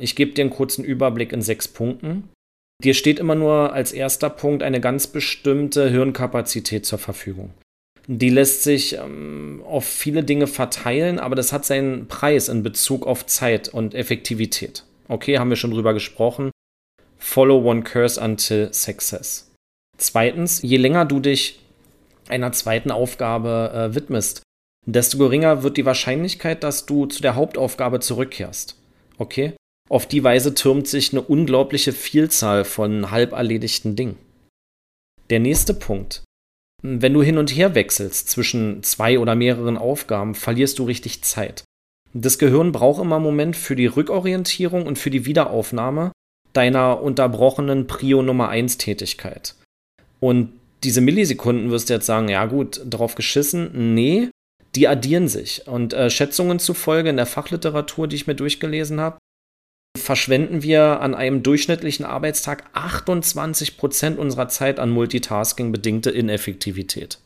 Ich 0.00 0.14
gebe 0.14 0.32
dir 0.32 0.42
einen 0.42 0.50
kurzen 0.50 0.84
Überblick 0.84 1.32
in 1.32 1.42
sechs 1.42 1.66
Punkten. 1.66 2.28
Dir 2.84 2.94
steht 2.94 3.18
immer 3.18 3.34
nur 3.34 3.72
als 3.72 3.92
erster 3.92 4.30
Punkt 4.30 4.62
eine 4.62 4.80
ganz 4.80 5.06
bestimmte 5.06 5.90
Hirnkapazität 5.90 6.86
zur 6.86 6.98
Verfügung. 6.98 7.50
Die 8.06 8.28
lässt 8.28 8.62
sich 8.62 8.94
ähm, 8.94 9.62
auf 9.66 9.86
viele 9.86 10.22
Dinge 10.22 10.46
verteilen, 10.46 11.18
aber 11.18 11.34
das 11.34 11.52
hat 11.52 11.64
seinen 11.64 12.06
Preis 12.06 12.48
in 12.48 12.62
Bezug 12.62 13.06
auf 13.06 13.26
Zeit 13.26 13.68
und 13.68 13.94
Effektivität. 13.94 14.84
Okay, 15.08 15.38
haben 15.38 15.50
wir 15.50 15.56
schon 15.56 15.70
drüber 15.70 15.94
gesprochen. 15.94 16.50
Follow 17.18 17.58
one 17.58 17.82
curse 17.82 18.20
until 18.20 18.72
success. 18.72 19.50
Zweitens, 19.96 20.62
je 20.62 20.76
länger 20.76 21.04
du 21.04 21.20
dich 21.20 21.60
einer 22.28 22.52
zweiten 22.52 22.90
Aufgabe 22.90 23.90
äh, 23.90 23.94
widmest, 23.94 24.42
desto 24.86 25.18
geringer 25.18 25.62
wird 25.62 25.76
die 25.76 25.86
Wahrscheinlichkeit, 25.86 26.62
dass 26.62 26.86
du 26.86 27.06
zu 27.06 27.22
der 27.22 27.34
Hauptaufgabe 27.34 28.00
zurückkehrst. 28.00 28.76
Okay? 29.18 29.54
Auf 29.88 30.06
die 30.06 30.24
Weise 30.24 30.54
türmt 30.54 30.88
sich 30.88 31.12
eine 31.12 31.22
unglaubliche 31.22 31.92
Vielzahl 31.92 32.64
von 32.64 33.10
halb 33.10 33.32
erledigten 33.32 33.96
Dingen. 33.96 34.18
Der 35.30 35.40
nächste 35.40 35.74
Punkt. 35.74 36.24
Wenn 36.82 37.14
du 37.14 37.22
hin 37.22 37.38
und 37.38 37.54
her 37.54 37.74
wechselst 37.74 38.28
zwischen 38.28 38.82
zwei 38.82 39.18
oder 39.18 39.34
mehreren 39.34 39.78
Aufgaben, 39.78 40.34
verlierst 40.34 40.78
du 40.78 40.84
richtig 40.84 41.22
Zeit. 41.22 41.64
Das 42.16 42.38
Gehirn 42.38 42.70
braucht 42.70 43.02
immer 43.02 43.16
einen 43.16 43.24
Moment 43.24 43.56
für 43.56 43.74
die 43.74 43.86
Rückorientierung 43.86 44.86
und 44.86 44.98
für 44.98 45.10
die 45.10 45.26
Wiederaufnahme 45.26 46.12
deiner 46.52 47.02
unterbrochenen 47.02 47.88
Prio 47.88 48.22
Nummer 48.22 48.48
1 48.48 48.78
Tätigkeit. 48.78 49.56
Und 50.20 50.52
diese 50.84 51.00
Millisekunden 51.00 51.70
wirst 51.70 51.90
du 51.90 51.94
jetzt 51.94 52.06
sagen, 52.06 52.28
ja 52.28 52.46
gut, 52.46 52.80
drauf 52.88 53.16
geschissen. 53.16 53.94
Nee, 53.94 54.30
die 54.76 54.86
addieren 54.86 55.26
sich. 55.26 55.66
Und 55.66 55.92
äh, 55.92 56.08
Schätzungen 56.08 56.60
zufolge 56.60 57.10
in 57.10 57.16
der 57.16 57.26
Fachliteratur, 57.26 58.06
die 58.06 58.16
ich 58.16 58.28
mir 58.28 58.36
durchgelesen 58.36 59.00
habe, 59.00 59.18
verschwenden 59.98 60.62
wir 60.62 61.00
an 61.00 61.14
einem 61.14 61.42
durchschnittlichen 61.42 62.04
Arbeitstag 62.04 62.64
28 62.74 63.76
Prozent 63.76 64.18
unserer 64.18 64.48
Zeit 64.48 64.78
an 64.78 64.90
Multitasking 64.90 65.72
bedingte 65.72 66.10
Ineffektivität. 66.10 67.18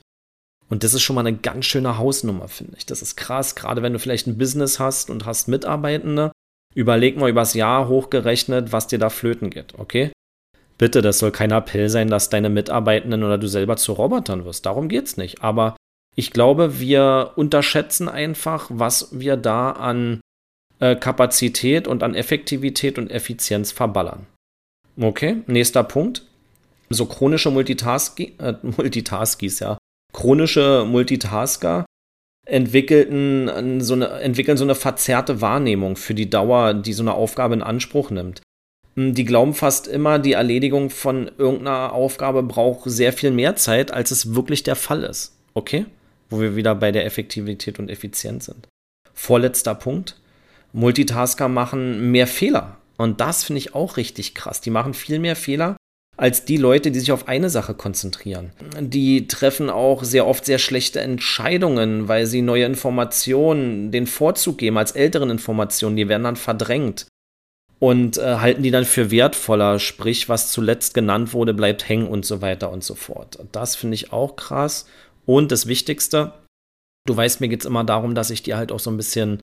Und 0.70 0.84
das 0.84 0.94
ist 0.94 1.02
schon 1.02 1.14
mal 1.14 1.26
eine 1.26 1.36
ganz 1.36 1.64
schöne 1.64 1.98
Hausnummer, 1.98 2.48
finde 2.48 2.74
ich. 2.76 2.86
Das 2.86 3.02
ist 3.02 3.16
krass, 3.16 3.54
gerade 3.54 3.82
wenn 3.82 3.92
du 3.92 3.98
vielleicht 3.98 4.26
ein 4.26 4.38
Business 4.38 4.78
hast 4.78 5.10
und 5.10 5.24
hast 5.24 5.48
Mitarbeitende. 5.48 6.32
Überleg 6.74 7.16
mal 7.16 7.30
übers 7.30 7.54
Jahr 7.54 7.88
hochgerechnet, 7.88 8.72
was 8.72 8.86
dir 8.86 8.98
da 8.98 9.08
flöten 9.08 9.50
geht, 9.50 9.78
okay? 9.78 10.12
Bitte, 10.76 11.02
das 11.02 11.18
soll 11.18 11.32
kein 11.32 11.50
Appell 11.50 11.88
sein, 11.88 12.08
dass 12.08 12.30
deine 12.30 12.50
Mitarbeitenden 12.50 13.24
oder 13.24 13.38
du 13.38 13.48
selber 13.48 13.76
zu 13.76 13.92
Robotern 13.92 14.44
wirst. 14.44 14.64
Darum 14.66 14.88
geht's 14.88 15.16
nicht. 15.16 15.42
Aber 15.42 15.76
ich 16.14 16.30
glaube, 16.30 16.78
wir 16.78 17.32
unterschätzen 17.36 18.08
einfach, 18.08 18.66
was 18.70 19.08
wir 19.10 19.36
da 19.36 19.72
an 19.72 20.20
äh, 20.78 20.94
Kapazität 20.94 21.88
und 21.88 22.02
an 22.02 22.14
Effektivität 22.14 22.98
und 22.98 23.10
Effizienz 23.10 23.72
verballern. 23.72 24.26
Okay, 25.00 25.42
nächster 25.46 25.82
Punkt. 25.82 26.24
So 26.90 27.06
chronische 27.06 27.50
Multitaski 27.50 28.34
äh, 28.38 28.54
Multitaskis, 28.62 29.60
ja. 29.60 29.78
Chronische 30.18 30.84
Multitasker 30.84 31.84
entwickelten 32.44 33.80
so 33.80 33.94
eine, 33.94 34.08
entwickeln 34.08 34.56
so 34.56 34.64
eine 34.64 34.74
verzerrte 34.74 35.40
Wahrnehmung 35.40 35.94
für 35.94 36.12
die 36.12 36.28
Dauer, 36.28 36.74
die 36.74 36.92
so 36.92 37.04
eine 37.04 37.14
Aufgabe 37.14 37.54
in 37.54 37.62
Anspruch 37.62 38.10
nimmt. 38.10 38.42
Hm, 38.96 39.14
die 39.14 39.24
glauben 39.24 39.54
fast 39.54 39.86
immer, 39.86 40.18
die 40.18 40.32
Erledigung 40.32 40.90
von 40.90 41.30
irgendeiner 41.38 41.92
Aufgabe 41.92 42.42
braucht 42.42 42.90
sehr 42.90 43.12
viel 43.12 43.30
mehr 43.30 43.54
Zeit, 43.54 43.92
als 43.92 44.10
es 44.10 44.34
wirklich 44.34 44.64
der 44.64 44.74
Fall 44.74 45.04
ist. 45.04 45.36
Okay? 45.54 45.86
Wo 46.30 46.40
wir 46.40 46.56
wieder 46.56 46.74
bei 46.74 46.90
der 46.90 47.06
Effektivität 47.06 47.78
und 47.78 47.88
Effizienz 47.88 48.46
sind. 48.46 48.66
Vorletzter 49.14 49.76
Punkt. 49.76 50.18
Multitasker 50.72 51.46
machen 51.46 52.10
mehr 52.10 52.26
Fehler. 52.26 52.78
Und 52.96 53.20
das 53.20 53.44
finde 53.44 53.58
ich 53.58 53.76
auch 53.76 53.96
richtig 53.96 54.34
krass. 54.34 54.60
Die 54.60 54.70
machen 54.70 54.94
viel 54.94 55.20
mehr 55.20 55.36
Fehler 55.36 55.76
als 56.18 56.44
die 56.44 56.56
Leute, 56.56 56.90
die 56.90 56.98
sich 56.98 57.12
auf 57.12 57.28
eine 57.28 57.48
Sache 57.48 57.74
konzentrieren. 57.74 58.50
Die 58.80 59.28
treffen 59.28 59.70
auch 59.70 60.04
sehr 60.04 60.26
oft 60.26 60.44
sehr 60.44 60.58
schlechte 60.58 61.00
Entscheidungen, 61.00 62.08
weil 62.08 62.26
sie 62.26 62.42
neue 62.42 62.64
Informationen 62.64 63.92
den 63.92 64.06
Vorzug 64.06 64.58
geben 64.58 64.76
als 64.76 64.92
älteren 64.92 65.30
Informationen. 65.30 65.96
Die 65.96 66.08
werden 66.08 66.24
dann 66.24 66.36
verdrängt 66.36 67.06
und 67.78 68.18
äh, 68.18 68.36
halten 68.36 68.64
die 68.64 68.72
dann 68.72 68.84
für 68.84 69.12
wertvoller. 69.12 69.78
Sprich, 69.78 70.28
was 70.28 70.50
zuletzt 70.50 70.92
genannt 70.92 71.32
wurde, 71.32 71.54
bleibt 71.54 71.88
hängen 71.88 72.08
und 72.08 72.26
so 72.26 72.42
weiter 72.42 72.70
und 72.70 72.82
so 72.82 72.96
fort. 72.96 73.38
Das 73.52 73.76
finde 73.76 73.94
ich 73.94 74.12
auch 74.12 74.34
krass. 74.34 74.86
Und 75.24 75.52
das 75.52 75.68
Wichtigste, 75.68 76.32
du 77.06 77.16
weißt, 77.16 77.40
mir 77.40 77.48
geht 77.48 77.60
es 77.60 77.66
immer 77.66 77.84
darum, 77.84 78.16
dass 78.16 78.30
ich 78.30 78.42
dir 78.42 78.56
halt 78.56 78.72
auch 78.72 78.80
so 78.80 78.90
ein 78.90 78.96
bisschen 78.96 79.40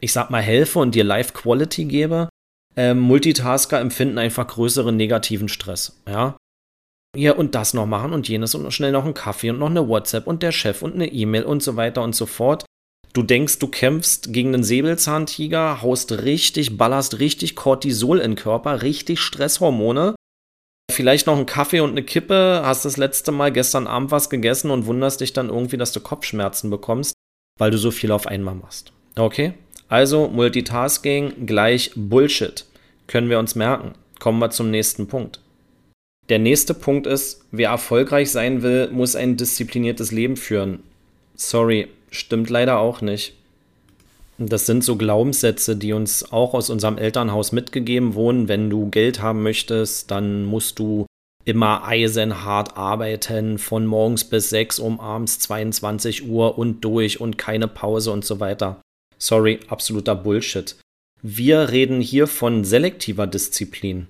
ich 0.00 0.12
sag 0.12 0.30
mal, 0.30 0.42
helfe 0.42 0.78
und 0.78 0.94
dir 0.94 1.04
Life 1.04 1.32
Quality 1.34 1.84
gebe, 1.84 2.28
äh, 2.76 2.94
Multitasker 2.94 3.80
empfinden 3.80 4.18
einfach 4.18 4.46
größeren 4.46 4.96
negativen 4.96 5.48
Stress. 5.48 6.00
Ja. 6.08 6.36
Hier 7.16 7.38
und 7.38 7.54
das 7.54 7.74
noch 7.74 7.86
machen 7.86 8.12
und 8.12 8.28
jenes 8.28 8.54
und 8.54 8.70
schnell 8.72 8.92
noch 8.92 9.04
einen 9.04 9.14
Kaffee 9.14 9.50
und 9.50 9.58
noch 9.58 9.70
eine 9.70 9.88
WhatsApp 9.88 10.26
und 10.26 10.42
der 10.42 10.52
Chef 10.52 10.82
und 10.82 10.94
eine 10.94 11.08
E-Mail 11.08 11.42
und 11.42 11.62
so 11.62 11.76
weiter 11.76 12.02
und 12.02 12.14
so 12.14 12.26
fort. 12.26 12.64
Du 13.12 13.24
denkst, 13.24 13.58
du 13.58 13.66
kämpfst 13.66 14.32
gegen 14.32 14.54
einen 14.54 14.62
Säbelzahntiger, 14.62 15.82
haust 15.82 16.12
richtig, 16.12 16.78
ballerst 16.78 17.18
richtig 17.18 17.56
Cortisol 17.56 18.18
in 18.18 18.32
den 18.32 18.36
Körper, 18.36 18.82
richtig 18.82 19.18
Stresshormone. 19.18 20.14
Vielleicht 20.92 21.26
noch 21.26 21.36
einen 21.36 21.46
Kaffee 21.46 21.80
und 21.80 21.90
eine 21.90 22.04
Kippe, 22.04 22.62
hast 22.64 22.84
das 22.84 22.96
letzte 22.96 23.32
Mal 23.32 23.50
gestern 23.50 23.88
Abend 23.88 24.12
was 24.12 24.30
gegessen 24.30 24.70
und 24.70 24.86
wunderst 24.86 25.20
dich 25.20 25.32
dann 25.32 25.48
irgendwie, 25.48 25.76
dass 25.76 25.92
du 25.92 26.00
Kopfschmerzen 26.00 26.70
bekommst, 26.70 27.14
weil 27.58 27.72
du 27.72 27.78
so 27.78 27.90
viel 27.90 28.12
auf 28.12 28.28
einmal 28.28 28.54
machst. 28.54 28.92
Okay? 29.16 29.54
Also 29.90 30.28
Multitasking 30.28 31.46
gleich 31.46 31.90
Bullshit. 31.96 32.64
Können 33.08 33.28
wir 33.28 33.40
uns 33.40 33.56
merken. 33.56 33.94
Kommen 34.20 34.38
wir 34.38 34.50
zum 34.50 34.70
nächsten 34.70 35.08
Punkt. 35.08 35.40
Der 36.28 36.38
nächste 36.38 36.74
Punkt 36.74 37.08
ist, 37.08 37.44
wer 37.50 37.70
erfolgreich 37.70 38.30
sein 38.30 38.62
will, 38.62 38.88
muss 38.92 39.16
ein 39.16 39.36
diszipliniertes 39.36 40.12
Leben 40.12 40.36
führen. 40.36 40.84
Sorry, 41.34 41.88
stimmt 42.08 42.50
leider 42.50 42.78
auch 42.78 43.00
nicht. 43.00 43.34
Das 44.38 44.64
sind 44.64 44.84
so 44.84 44.94
Glaubenssätze, 44.94 45.74
die 45.74 45.92
uns 45.92 46.32
auch 46.32 46.54
aus 46.54 46.70
unserem 46.70 46.96
Elternhaus 46.96 47.50
mitgegeben 47.50 48.14
wurden. 48.14 48.46
Wenn 48.46 48.70
du 48.70 48.90
Geld 48.90 49.20
haben 49.20 49.42
möchtest, 49.42 50.12
dann 50.12 50.44
musst 50.44 50.78
du 50.78 51.06
immer 51.44 51.84
eisenhart 51.84 52.76
arbeiten, 52.76 53.58
von 53.58 53.86
morgens 53.86 54.22
bis 54.22 54.50
6 54.50 54.78
um 54.78 55.00
abends 55.00 55.40
22 55.40 56.28
Uhr 56.28 56.56
und 56.56 56.84
durch 56.84 57.20
und 57.20 57.38
keine 57.38 57.66
Pause 57.66 58.12
und 58.12 58.24
so 58.24 58.38
weiter. 58.38 58.80
Sorry, 59.22 59.60
absoluter 59.68 60.14
Bullshit. 60.14 60.76
Wir 61.22 61.68
reden 61.70 62.00
hier 62.00 62.26
von 62.26 62.64
selektiver 62.64 63.26
Disziplin. 63.26 64.06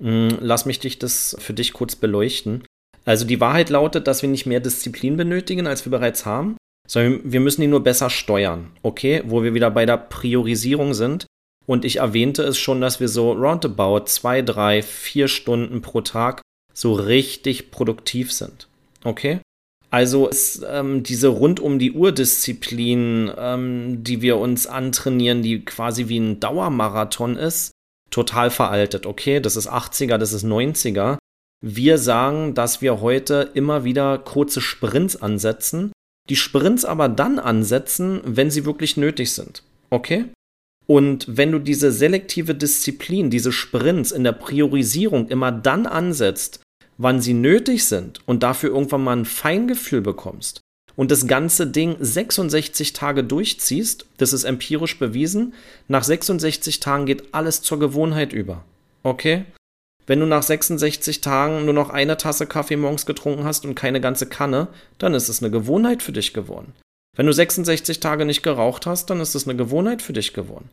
Hm, 0.00 0.38
lass 0.40 0.66
mich 0.66 0.80
dich 0.80 0.98
das 0.98 1.36
für 1.38 1.54
dich 1.54 1.72
kurz 1.72 1.96
beleuchten. 1.96 2.64
Also 3.04 3.24
die 3.24 3.40
Wahrheit 3.40 3.70
lautet, 3.70 4.06
dass 4.06 4.22
wir 4.22 4.28
nicht 4.28 4.46
mehr 4.46 4.60
Disziplin 4.60 5.16
benötigen, 5.16 5.66
als 5.66 5.86
wir 5.86 5.90
bereits 5.90 6.26
haben, 6.26 6.56
sondern 6.86 7.20
wir 7.24 7.40
müssen 7.40 7.60
die 7.60 7.66
nur 7.68 7.82
besser 7.82 8.10
steuern. 8.10 8.70
Okay, 8.82 9.22
wo 9.26 9.42
wir 9.42 9.54
wieder 9.54 9.70
bei 9.70 9.86
der 9.86 9.96
Priorisierung 9.96 10.94
sind. 10.94 11.26
Und 11.66 11.84
ich 11.84 11.96
erwähnte 11.96 12.42
es 12.42 12.58
schon, 12.58 12.80
dass 12.80 12.98
wir 12.98 13.08
so 13.08 13.32
roundabout 13.32 14.06
zwei, 14.06 14.42
drei, 14.42 14.82
vier 14.82 15.28
Stunden 15.28 15.82
pro 15.82 16.00
Tag 16.00 16.40
so 16.74 16.94
richtig 16.94 17.70
produktiv 17.70 18.32
sind. 18.32 18.68
Okay? 19.04 19.40
Also 19.90 20.28
ist 20.28 20.64
ähm, 20.68 21.02
diese 21.02 21.28
rund 21.28 21.60
um 21.60 21.78
die 21.78 21.92
Uhr-Disziplin, 21.92 23.32
ähm, 23.36 24.04
die 24.04 24.20
wir 24.20 24.36
uns 24.36 24.66
antrainieren, 24.66 25.42
die 25.42 25.64
quasi 25.64 26.08
wie 26.08 26.18
ein 26.18 26.40
Dauermarathon 26.40 27.36
ist, 27.36 27.70
total 28.10 28.50
veraltet. 28.50 29.06
Okay, 29.06 29.40
das 29.40 29.56
ist 29.56 29.70
80er, 29.70 30.18
das 30.18 30.32
ist 30.32 30.44
90er. 30.44 31.16
Wir 31.64 31.98
sagen, 31.98 32.54
dass 32.54 32.82
wir 32.82 33.00
heute 33.00 33.50
immer 33.54 33.84
wieder 33.84 34.18
kurze 34.18 34.60
Sprints 34.60 35.20
ansetzen, 35.20 35.92
die 36.28 36.36
Sprints 36.36 36.84
aber 36.84 37.08
dann 37.08 37.38
ansetzen, 37.38 38.20
wenn 38.24 38.50
sie 38.50 38.66
wirklich 38.66 38.96
nötig 38.96 39.32
sind. 39.32 39.62
Okay? 39.90 40.26
Und 40.86 41.26
wenn 41.28 41.52
du 41.52 41.58
diese 41.58 41.92
selektive 41.92 42.54
Disziplin, 42.54 43.30
diese 43.30 43.52
Sprints 43.52 44.12
in 44.12 44.24
der 44.24 44.32
Priorisierung 44.32 45.28
immer 45.28 45.50
dann 45.52 45.86
ansetzt, 45.86 46.60
wann 46.98 47.20
sie 47.20 47.32
nötig 47.32 47.86
sind 47.86 48.20
und 48.26 48.42
dafür 48.42 48.70
irgendwann 48.70 49.04
mal 49.04 49.16
ein 49.16 49.24
Feingefühl 49.24 50.02
bekommst 50.02 50.60
und 50.96 51.10
das 51.10 51.28
ganze 51.28 51.66
Ding 51.66 51.96
66 52.00 52.92
Tage 52.92 53.22
durchziehst, 53.22 54.06
das 54.18 54.32
ist 54.32 54.44
empirisch 54.44 54.98
bewiesen, 54.98 55.54
nach 55.86 56.02
66 56.02 56.80
Tagen 56.80 57.06
geht 57.06 57.32
alles 57.32 57.62
zur 57.62 57.78
Gewohnheit 57.78 58.32
über. 58.32 58.64
Okay? 59.04 59.44
Wenn 60.08 60.20
du 60.20 60.26
nach 60.26 60.42
66 60.42 61.20
Tagen 61.20 61.64
nur 61.64 61.74
noch 61.74 61.90
eine 61.90 62.16
Tasse 62.16 62.46
Kaffee 62.46 62.76
morgens 62.76 63.06
getrunken 63.06 63.44
hast 63.44 63.64
und 63.64 63.76
keine 63.76 64.00
ganze 64.00 64.26
Kanne, 64.26 64.66
dann 64.98 65.14
ist 65.14 65.28
es 65.28 65.40
eine 65.40 65.52
Gewohnheit 65.52 66.02
für 66.02 66.12
dich 66.12 66.34
geworden. 66.34 66.72
Wenn 67.16 67.26
du 67.26 67.32
66 67.32 68.00
Tage 68.00 68.24
nicht 68.24 68.42
geraucht 68.42 68.86
hast, 68.86 69.10
dann 69.10 69.20
ist 69.20 69.34
es 69.34 69.46
eine 69.46 69.56
Gewohnheit 69.56 70.02
für 70.02 70.12
dich 70.12 70.32
geworden. 70.32 70.68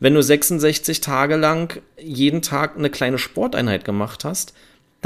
Wenn 0.00 0.14
du 0.14 0.22
66 0.22 1.00
Tage 1.00 1.36
lang 1.36 1.80
jeden 1.98 2.42
Tag 2.42 2.76
eine 2.76 2.90
kleine 2.90 3.18
Sporteinheit 3.18 3.86
gemacht 3.86 4.24
hast, 4.24 4.52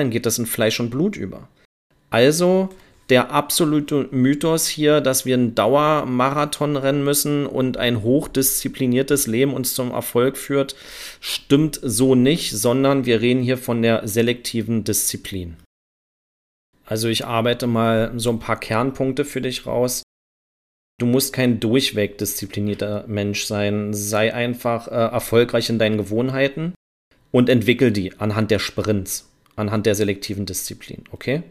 dann 0.00 0.10
geht 0.10 0.26
das 0.26 0.38
in 0.38 0.46
Fleisch 0.46 0.80
und 0.80 0.90
Blut 0.90 1.16
über. 1.16 1.48
Also 2.10 2.70
der 3.10 3.32
absolute 3.32 4.08
Mythos 4.12 4.68
hier, 4.68 5.00
dass 5.00 5.26
wir 5.26 5.34
einen 5.34 5.54
Dauermarathon 5.54 6.76
rennen 6.76 7.04
müssen 7.04 7.46
und 7.46 7.76
ein 7.76 8.02
hochdiszipliniertes 8.02 9.26
Leben 9.26 9.52
uns 9.52 9.74
zum 9.74 9.90
Erfolg 9.90 10.36
führt, 10.36 10.76
stimmt 11.20 11.80
so 11.82 12.14
nicht, 12.14 12.52
sondern 12.52 13.04
wir 13.06 13.20
reden 13.20 13.42
hier 13.42 13.58
von 13.58 13.82
der 13.82 14.06
selektiven 14.06 14.84
Disziplin. 14.84 15.56
Also 16.84 17.08
ich 17.08 17.26
arbeite 17.26 17.66
mal 17.66 18.12
so 18.16 18.30
ein 18.30 18.38
paar 18.38 18.58
Kernpunkte 18.58 19.24
für 19.24 19.40
dich 19.40 19.66
raus. 19.66 20.02
Du 20.98 21.06
musst 21.06 21.32
kein 21.32 21.60
durchweg 21.60 22.18
disziplinierter 22.18 23.06
Mensch 23.06 23.44
sein. 23.44 23.94
Sei 23.94 24.34
einfach 24.34 24.86
äh, 24.88 24.90
erfolgreich 24.90 25.70
in 25.70 25.78
deinen 25.78 25.98
Gewohnheiten 25.98 26.74
und 27.30 27.48
entwickel 27.48 27.90
die 27.92 28.18
anhand 28.18 28.50
der 28.50 28.58
Sprints, 28.58 29.29
anhand 29.60 29.86
der 29.86 29.94
selektiven 29.94 30.46
Disziplin, 30.46 31.04
okay? 31.12 31.42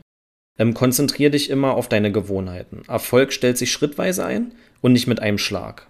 Ähm, 0.57 0.73
konzentrier 0.73 1.29
dich 1.29 1.49
immer 1.49 1.73
auf 1.73 1.87
deine 1.87 2.11
Gewohnheiten. 2.11 2.83
Erfolg 2.87 3.31
stellt 3.31 3.57
sich 3.57 3.71
schrittweise 3.71 4.25
ein 4.25 4.51
und 4.81 4.93
nicht 4.93 5.07
mit 5.07 5.21
einem 5.21 5.37
Schlag. 5.37 5.87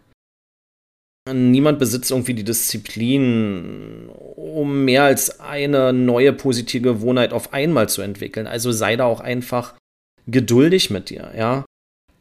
Niemand 1.32 1.80
besitzt 1.80 2.12
irgendwie 2.12 2.34
die 2.34 2.44
Disziplin, 2.44 4.10
um 4.10 4.86
mehr 4.86 5.04
als 5.04 5.40
eine 5.40 5.94
neue 5.94 6.34
positive 6.34 6.94
Gewohnheit 6.94 7.34
auf 7.34 7.54
einmal 7.54 7.90
zu 7.90 8.02
entwickeln. 8.02 8.48
Also 8.48 8.72
sei 8.72 8.96
da 8.96 9.06
auch 9.06 9.20
einfach 9.20 9.76
geduldig 10.28 10.90
mit 10.90 11.10
dir, 11.10 11.32
ja. 11.38 11.66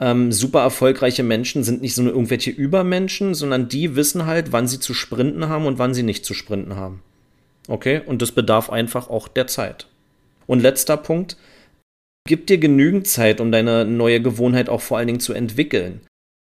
Ähm, 0.00 0.30
super 0.30 0.60
erfolgreiche 0.60 1.22
Menschen 1.22 1.64
sind 1.64 1.80
nicht 1.80 1.94
so 1.94 2.04
irgendwelche 2.04 2.50
Übermenschen, 2.50 3.34
sondern 3.34 3.68
die 3.68 3.96
wissen 3.96 4.26
halt, 4.26 4.52
wann 4.52 4.68
sie 4.68 4.78
zu 4.78 4.94
sprinten 4.94 5.48
haben 5.48 5.66
und 5.66 5.78
wann 5.78 5.94
sie 5.94 6.04
nicht 6.04 6.24
zu 6.24 6.34
sprinten 6.34 6.76
haben. 6.76 7.02
Okay? 7.68 8.00
Und 8.04 8.20
das 8.20 8.32
bedarf 8.32 8.70
einfach 8.70 9.08
auch 9.08 9.28
der 9.28 9.46
Zeit. 9.46 9.86
Und 10.46 10.60
letzter 10.60 10.96
Punkt, 10.96 11.36
Gib 12.28 12.46
dir 12.46 12.58
genügend 12.58 13.06
Zeit, 13.06 13.40
um 13.40 13.50
deine 13.50 13.86
neue 13.86 14.20
Gewohnheit 14.20 14.68
auch 14.68 14.82
vor 14.82 14.98
allen 14.98 15.06
Dingen 15.06 15.20
zu 15.20 15.32
entwickeln. 15.32 16.02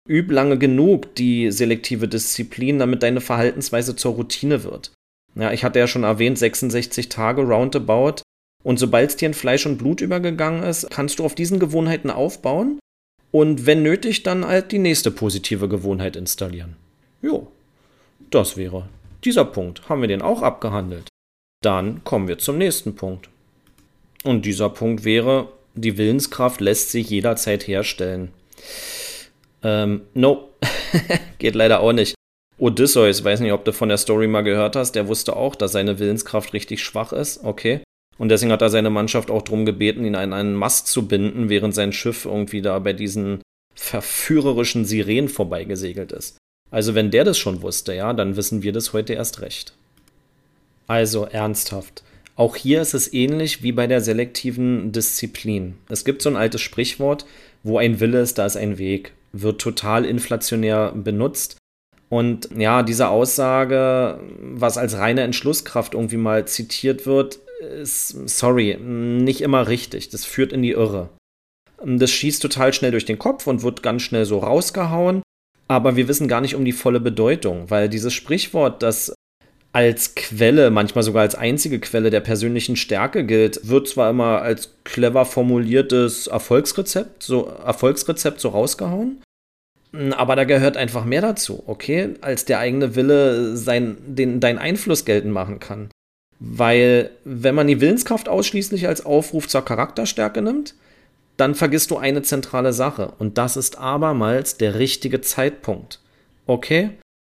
Üb 0.08 0.30
lange 0.30 0.60
genug 0.60 1.16
die 1.16 1.50
selektive 1.50 2.08
Disziplin, 2.08 2.78
damit 2.78 3.02
deine 3.02 3.20
Verhaltensweise 3.20 3.96
zur 3.96 4.14
Routine 4.14 4.64
wird. 4.64 4.92
Ja, 5.34 5.52
ich 5.52 5.64
hatte 5.64 5.80
ja 5.80 5.88
schon 5.88 6.04
erwähnt, 6.04 6.38
66 6.38 7.10
Tage 7.10 7.42
roundabout. 7.42 8.22
Und 8.64 8.78
sobald 8.78 9.10
es 9.10 9.16
dir 9.16 9.26
in 9.26 9.34
Fleisch 9.34 9.66
und 9.66 9.80
Blut 9.80 10.02
übergegangen 10.02 10.62
ist, 10.62 10.88
kannst 10.92 11.18
du 11.18 11.26
auf 11.26 11.34
diesen 11.34 11.60
Gewohnheiten 11.60 12.12
aufbauen 12.12 12.78
und 13.32 13.66
wenn 13.66 13.82
nötig, 13.82 14.22
dann 14.22 14.46
halt 14.46 14.72
die 14.72 14.78
nächste 14.78 15.10
positive 15.10 15.68
Gewohnheit 15.68 16.16
installieren. 16.16 16.76
Jo, 17.24 17.48
das 18.30 18.56
wäre 18.56 18.88
dieser 19.24 19.46
Punkt. 19.46 19.90
Haben 19.90 20.02
wir 20.02 20.08
den 20.08 20.22
auch 20.22 20.44
abgehandelt? 20.44 21.11
Dann 21.62 22.04
kommen 22.04 22.28
wir 22.28 22.40
zum 22.40 22.58
nächsten 22.58 22.96
Punkt. 22.96 23.30
Und 24.24 24.46
dieser 24.46 24.70
Punkt 24.70 25.04
wäre, 25.04 25.50
die 25.76 25.98
Willenskraft 25.98 26.60
lässt 26.60 26.92
sich 26.92 27.10
jederzeit 27.10 27.68
herstellen. 27.68 28.32
Ähm, 29.64 30.02
no, 30.14 30.50
geht 31.40 31.56
leider 31.56 31.80
auch 31.80 31.94
nicht. 31.94 32.16
Odysseus, 32.58 33.24
weiß 33.24 33.40
nicht, 33.40 33.54
ob 33.54 33.66
du 33.66 33.74
von 33.74 33.90
der 33.90 33.98
Story 33.98 34.28
mal 34.28 34.42
gehört 34.42 34.76
hast, 34.76 34.94
der 34.94 35.08
wusste 35.08 35.36
auch, 35.36 35.56
dass 35.56 35.72
seine 35.72 35.98
Willenskraft 35.98 36.54
richtig 36.54 36.84
schwach 36.84 37.12
ist, 37.12 37.44
okay. 37.44 37.82
Und 38.18 38.30
deswegen 38.30 38.52
hat 38.52 38.62
er 38.62 38.70
seine 38.70 38.92
Mannschaft 38.92 39.32
auch 39.32 39.42
darum 39.42 39.66
gebeten, 39.66 40.06
ihn 40.06 40.16
an 40.16 40.34
einen 40.34 40.54
Mast 40.54 40.88
zu 40.88 41.08
binden, 41.08 41.50
während 41.50 41.74
sein 41.74 41.94
Schiff 41.94 42.26
irgendwie 42.26 42.62
da 42.62 42.78
bei 42.78 42.94
diesen 42.94 43.42
verführerischen 43.74 44.86
Sirenen 44.86 45.30
vorbeigesegelt 45.30 46.12
ist. 46.12 46.38
Also 46.70 46.94
wenn 46.94 47.10
der 47.10 47.24
das 47.24 47.40
schon 47.40 47.64
wusste, 47.64 47.96
ja, 47.96 48.14
dann 48.14 48.36
wissen 48.36 48.62
wir 48.62 48.74
das 48.74 48.94
heute 48.94 49.14
erst 49.14 49.42
recht. 49.42 49.74
Also 50.88 51.26
ernsthaft. 51.26 52.04
Auch 52.36 52.56
hier 52.56 52.82
ist 52.82 52.94
es 52.94 53.14
ähnlich 53.14 53.62
wie 53.62 53.72
bei 53.72 53.88
der 53.88 54.02
selektiven 54.02 54.92
Disziplin. 54.92 55.76
Es 55.90 56.06
gibt 56.06 56.22
so 56.22 56.30
ein 56.30 56.36
altes 56.36 56.62
Sprichwort, 56.62 57.26
wo 57.64 57.78
ein 57.78 58.00
Wille 58.00 58.22
ist, 58.22 58.38
da 58.38 58.46
ist 58.46 58.58
ein 58.58 58.78
Weg. 58.78 59.14
Wird 59.32 59.62
total 59.62 60.06
inflationär 60.06 60.92
benutzt. 60.96 61.58
Und 62.10 62.50
ja, 62.58 62.84
diese 62.84 63.08
Aussage, 63.10 64.20
was 64.40 64.78
als 64.78 64.98
reine 64.98 65.22
Entschlusskraft 65.22 65.94
irgendwie 65.94 66.18
mal 66.18 66.46
zitiert 66.46 67.06
wird, 67.06 67.40
ist, 67.62 68.28
sorry, 68.28 68.78
nicht 68.78 69.42
immer 69.42 69.68
richtig. 69.68 70.10
Das 70.10 70.26
führt 70.26 70.52
in 70.52 70.62
die 70.62 70.72
Irre. 70.72 71.10
Das 71.84 72.12
schießt 72.12 72.42
total 72.42 72.74
schnell 72.74 72.92
durch 72.92 73.06
den 73.06 73.20
Kopf 73.20 73.48
und 73.48 73.64
wird 73.64 73.84
ganz 73.84 74.02
schnell 74.02 74.26
so 74.26 74.40
rausgehauen. 74.40 75.22
Aber 75.68 75.96
wir 75.96 76.08
wissen 76.08 76.28
gar 76.28 76.42
nicht 76.42 76.56
um 76.56 76.66
die 76.66 76.74
volle 76.74 77.00
Bedeutung, 77.00 77.70
weil 77.70 77.88
dieses 77.88 78.14
Sprichwort, 78.14 78.84
das 78.84 79.14
als 79.74 80.16
Quelle, 80.16 80.70
manchmal 80.70 81.04
sogar 81.04 81.22
als 81.22 81.36
einzige 81.36 81.80
Quelle 81.80 82.10
der 82.10 82.20
persönlichen 82.20 82.76
Stärke 82.76 83.24
gilt, 83.24 83.68
wird 83.68 83.88
zwar 83.88 84.10
immer 84.10 84.42
als 84.42 84.74
clever 84.84 85.26
formuliertes 85.26 86.28
Erfolgsrezept, 86.28 87.24
so 87.24 87.46
Erfolgsrezept 87.66 88.42
so 88.42 88.50
rausgehauen, 88.50 89.22
aber 90.12 90.36
da 90.36 90.46
gehört 90.46 90.78
einfach 90.78 91.04
mehr 91.06 91.22
dazu, 91.22 91.64
okay, 91.68 92.16
als 92.22 92.46
der 92.46 92.60
eigene 92.60 92.96
Wille 92.96 93.58
sein, 93.58 93.98
den, 94.06 94.40
deinen 94.40 94.60
Einfluss 94.60 95.06
geltend 95.06 95.34
machen 95.34 95.60
kann. 95.60 95.90
Weil, 96.40 97.12
wenn 97.24 97.56
man 97.56 97.68
die 97.68 97.82
Willenskraft 97.82 98.28
ausschließlich 98.28 98.88
als 98.88 99.06
Aufruf 99.06 99.48
zur 99.48 99.64
Charakterstärke 99.64 100.42
nimmt, 100.42 100.76
dann 101.38 101.56
vergisst 101.56 101.92
du 101.92 101.98
eine 101.98 102.24
zentrale 102.24 102.74
Sache. 102.74 103.14
Und 103.20 103.38
das 103.38 103.58
ist 103.58 103.78
abermals 103.78 104.58
der 104.58 104.80
richtige 104.80 105.22
Zeitpunkt. 105.22 106.00
Okay? 106.48 106.92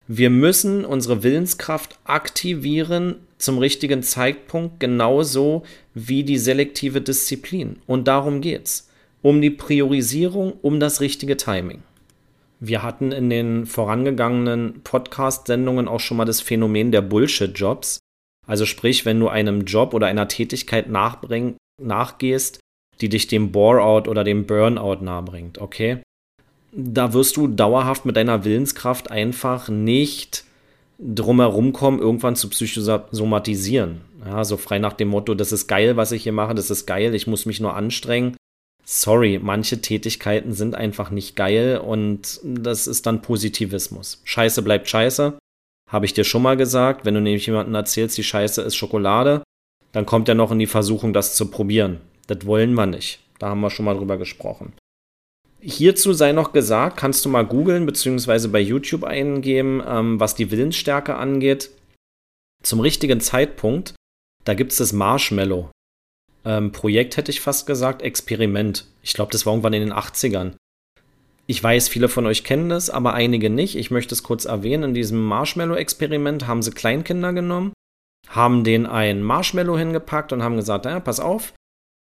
Wir 0.09 0.29
müssen 0.29 0.85
unsere 0.85 1.21
Willenskraft 1.21 1.99
aktivieren 2.05 3.15
zum 3.37 3.57
richtigen 3.57 4.03
Zeitpunkt, 4.03 4.79
genauso 4.79 5.63
wie 5.93 6.23
die 6.23 6.37
selektive 6.37 7.01
Disziplin. 7.01 7.79
Und 7.87 8.07
darum 8.07 8.39
geht's. 8.39 8.89
Um 9.21 9.41
die 9.41 9.49
Priorisierung, 9.49 10.53
um 10.61 10.79
das 10.79 11.01
richtige 11.01 11.35
Timing. 11.35 11.83
Wir 12.61 12.83
hatten 12.83 13.11
in 13.11 13.29
den 13.29 13.65
vorangegangenen 13.65 14.81
Podcast-Sendungen 14.83 15.89
auch 15.89 15.99
schon 15.99 16.17
mal 16.17 16.25
das 16.25 16.39
Phänomen 16.39 16.91
der 16.91 17.01
Bullshit-Jobs. 17.01 17.99
Also 18.47 18.65
sprich, 18.65 19.05
wenn 19.05 19.19
du 19.19 19.27
einem 19.27 19.65
Job 19.65 19.93
oder 19.93 20.07
einer 20.07 20.29
Tätigkeit 20.29 20.87
nachgehst, 20.89 22.59
die 23.01 23.09
dich 23.09 23.27
dem 23.27 23.51
Bore-out 23.51 24.07
oder 24.07 24.23
dem 24.23 24.45
Burnout 24.45 25.03
nahebringt, 25.03 25.57
okay? 25.57 26.01
Da 26.71 27.13
wirst 27.13 27.37
du 27.37 27.47
dauerhaft 27.47 28.05
mit 28.05 28.15
deiner 28.15 28.43
Willenskraft 28.43 29.11
einfach 29.11 29.69
nicht 29.69 30.43
drumherum 30.99 31.73
kommen, 31.73 31.99
irgendwann 31.99 32.35
zu 32.35 32.49
psychosomatisieren. 32.49 34.01
Ja, 34.25 34.43
so 34.43 34.57
frei 34.57 34.79
nach 34.79 34.93
dem 34.93 35.09
Motto, 35.09 35.35
das 35.35 35.51
ist 35.51 35.67
geil, 35.67 35.95
was 35.95 36.11
ich 36.11 36.23
hier 36.23 36.31
mache, 36.31 36.55
das 36.55 36.71
ist 36.71 36.85
geil, 36.85 37.13
ich 37.13 37.27
muss 37.27 37.45
mich 37.45 37.59
nur 37.59 37.75
anstrengen. 37.75 38.35
Sorry, 38.83 39.39
manche 39.41 39.81
Tätigkeiten 39.81 40.53
sind 40.53 40.75
einfach 40.75 41.11
nicht 41.11 41.35
geil 41.35 41.77
und 41.77 42.39
das 42.43 42.87
ist 42.87 43.05
dann 43.05 43.21
Positivismus. 43.21 44.21
Scheiße 44.23 44.61
bleibt 44.61 44.89
scheiße, 44.89 45.37
habe 45.89 46.05
ich 46.05 46.13
dir 46.13 46.23
schon 46.23 46.41
mal 46.41 46.57
gesagt. 46.57 47.05
Wenn 47.05 47.13
du 47.13 47.21
nämlich 47.21 47.45
jemandem 47.45 47.75
erzählst, 47.75 48.17
die 48.17 48.23
Scheiße 48.23 48.61
ist 48.61 48.75
Schokolade, 48.75 49.43
dann 49.91 50.05
kommt 50.05 50.29
er 50.29 50.35
noch 50.35 50.51
in 50.51 50.59
die 50.59 50.67
Versuchung, 50.67 51.13
das 51.13 51.35
zu 51.35 51.51
probieren. 51.51 51.99
Das 52.27 52.45
wollen 52.45 52.73
wir 52.73 52.85
nicht. 52.85 53.19
Da 53.39 53.49
haben 53.49 53.61
wir 53.61 53.69
schon 53.69 53.85
mal 53.85 53.95
drüber 53.95 54.17
gesprochen. 54.17 54.73
Hierzu 55.59 56.13
sei 56.13 56.33
noch 56.33 56.53
gesagt, 56.53 56.97
kannst 56.97 57.25
du 57.25 57.29
mal 57.29 57.45
googeln 57.45 57.85
bzw. 57.85 58.47
bei 58.47 58.59
YouTube 58.59 59.03
eingeben, 59.03 59.81
ähm, 59.85 60.19
was 60.19 60.35
die 60.35 60.51
Willensstärke 60.51 61.15
angeht. 61.15 61.71
Zum 62.63 62.79
richtigen 62.79 63.19
Zeitpunkt, 63.19 63.95
da 64.43 64.53
gibt 64.53 64.71
es 64.71 64.77
das 64.77 64.93
Marshmallow. 64.93 65.71
Ähm, 66.45 66.71
Projekt 66.71 67.17
hätte 67.17 67.31
ich 67.31 67.41
fast 67.41 67.65
gesagt, 67.65 68.01
Experiment. 68.01 68.85
Ich 69.01 69.13
glaube, 69.13 69.31
das 69.31 69.45
war 69.45 69.53
irgendwann 69.53 69.73
in 69.73 69.81
den 69.81 69.93
80ern. 69.93 70.53
Ich 71.47 71.63
weiß, 71.63 71.87
viele 71.87 72.09
von 72.09 72.25
euch 72.25 72.43
kennen 72.43 72.69
das, 72.69 72.89
aber 72.89 73.13
einige 73.13 73.49
nicht. 73.49 73.75
Ich 73.75 73.89
möchte 73.89 74.13
es 74.13 74.21
kurz 74.21 74.45
erwähnen. 74.45 74.83
In 74.83 74.93
diesem 74.93 75.23
Marshmallow-Experiment 75.23 76.45
haben 76.45 76.61
sie 76.61 76.71
Kleinkinder 76.71 77.33
genommen, 77.33 77.73
haben 78.27 78.63
denen 78.63 78.85
ein 78.85 79.23
Marshmallow 79.23 79.77
hingepackt 79.77 80.33
und 80.33 80.43
haben 80.43 80.57
gesagt, 80.57 80.85
naja, 80.85 80.99
pass 80.99 81.19
auf, 81.19 81.53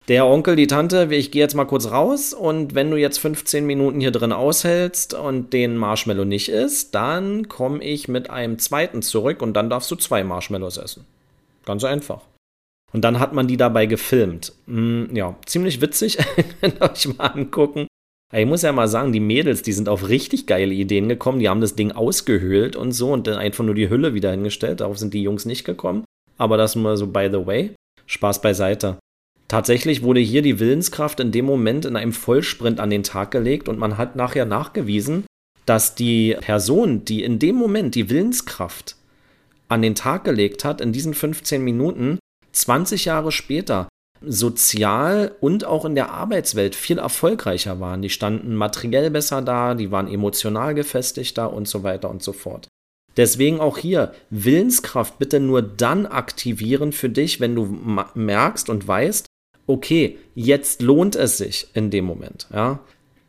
der 0.08 0.26
Onkel, 0.26 0.54
die 0.54 0.68
Tante, 0.68 1.08
ich 1.10 1.30
gehe 1.30 1.42
jetzt 1.42 1.54
mal 1.54 1.64
kurz 1.64 1.90
raus 1.90 2.32
und 2.32 2.74
wenn 2.74 2.90
du 2.90 2.96
jetzt 2.96 3.18
15 3.18 3.66
Minuten 3.66 4.00
hier 4.00 4.12
drin 4.12 4.32
aushältst 4.32 5.14
und 5.14 5.52
den 5.52 5.76
Marshmallow 5.76 6.24
nicht 6.24 6.48
isst, 6.48 6.94
dann 6.94 7.48
komme 7.48 7.82
ich 7.82 8.06
mit 8.06 8.30
einem 8.30 8.58
zweiten 8.58 9.02
zurück 9.02 9.42
und 9.42 9.54
dann 9.54 9.68
darfst 9.68 9.90
du 9.90 9.96
zwei 9.96 10.22
Marshmallows 10.22 10.76
essen. 10.76 11.06
Ganz 11.64 11.82
einfach. 11.82 12.22
Und 12.92 13.02
dann 13.02 13.18
hat 13.18 13.32
man 13.32 13.48
die 13.48 13.56
dabei 13.56 13.86
gefilmt. 13.86 14.52
Hm, 14.66 15.10
ja, 15.12 15.34
ziemlich 15.44 15.80
witzig, 15.80 16.18
wenn 16.60 16.80
euch 16.80 17.08
mal 17.18 17.26
angucken. 17.26 17.88
Ich 18.32 18.46
muss 18.46 18.62
ja 18.62 18.72
mal 18.72 18.88
sagen, 18.88 19.12
die 19.12 19.20
Mädels, 19.20 19.62
die 19.62 19.72
sind 19.72 19.88
auf 19.88 20.08
richtig 20.08 20.46
geile 20.46 20.74
Ideen 20.74 21.08
gekommen. 21.08 21.38
Die 21.40 21.48
haben 21.48 21.60
das 21.60 21.74
Ding 21.74 21.92
ausgehöhlt 21.92 22.74
und 22.74 22.92
so 22.92 23.12
und 23.12 23.26
dann 23.26 23.38
einfach 23.38 23.64
nur 23.64 23.74
die 23.74 23.88
Hülle 23.88 24.14
wieder 24.14 24.30
hingestellt. 24.30 24.80
Darauf 24.80 24.98
sind 24.98 25.14
die 25.14 25.22
Jungs 25.22 25.44
nicht 25.44 25.64
gekommen. 25.64 26.04
Aber 26.38 26.56
das 26.56 26.76
nur 26.76 26.96
so 26.96 27.06
by 27.06 27.28
the 27.30 27.46
way. 27.46 27.70
Spaß 28.06 28.40
beiseite. 28.40 28.98
Tatsächlich 29.48 30.02
wurde 30.02 30.20
hier 30.20 30.42
die 30.42 30.59
Willenskraft 30.59 31.20
in 31.20 31.30
dem 31.30 31.44
Moment 31.44 31.85
in 31.85 31.96
einem 31.96 32.12
Vollsprint 32.12 32.80
an 32.80 32.90
den 32.90 33.04
Tag 33.04 33.30
gelegt 33.30 33.68
und 33.68 33.78
man 33.78 33.96
hat 33.96 34.16
nachher 34.16 34.44
nachgewiesen, 34.44 35.24
dass 35.66 35.94
die 35.94 36.37
Person, 36.40 37.04
die 37.04 37.22
in 37.22 37.38
dem 37.38 37.56
Moment 37.56 37.94
die 37.94 38.11
Willenskraft 38.11 38.96
an 39.68 39.82
den 39.82 39.94
Tag 39.94 40.24
gelegt 40.24 40.64
hat, 40.64 40.80
in 40.80 40.92
diesen 40.92 41.14
15 41.14 41.62
Minuten, 41.62 42.18
20 42.52 43.04
Jahre 43.04 43.32
später 43.32 43.88
sozial 44.22 45.35
und 45.40 45.64
auch 45.64 45.85
in 45.85 45.94
der 45.94 46.11
Arbeitswelt 46.11 46.74
viel 46.74 46.98
erfolgreicher 46.98 47.80
waren. 47.80 48.02
Die 48.02 48.11
standen 48.11 48.54
materiell 48.54 49.11
besser 49.11 49.42
da, 49.42 49.74
die 49.74 49.90
waren 49.90 50.09
emotional 50.09 50.74
gefestigter 50.74 51.52
und 51.52 51.68
so 51.68 51.82
weiter 51.82 52.11
und 52.11 52.22
so 52.22 52.32
fort. 52.32 52.68
Deswegen 53.16 53.61
auch 53.61 53.78
hier 53.78 54.12
Willenskraft 54.30 55.18
bitte 55.18 55.40
nur 55.40 55.62
dann 55.62 56.06
aktivieren 56.06 56.92
für 56.92 57.09
dich, 57.09 57.40
wenn 57.40 57.54
du 57.54 57.78
merkst 58.14 58.68
und 58.68 58.87
weißt, 58.87 59.26
okay, 59.66 60.18
jetzt 60.35 60.83
lohnt 60.83 61.16
es 61.16 61.38
sich 61.38 61.68
in 61.74 61.90
dem 61.90 62.05
Moment. 62.05 62.46
Ja? 62.52 62.81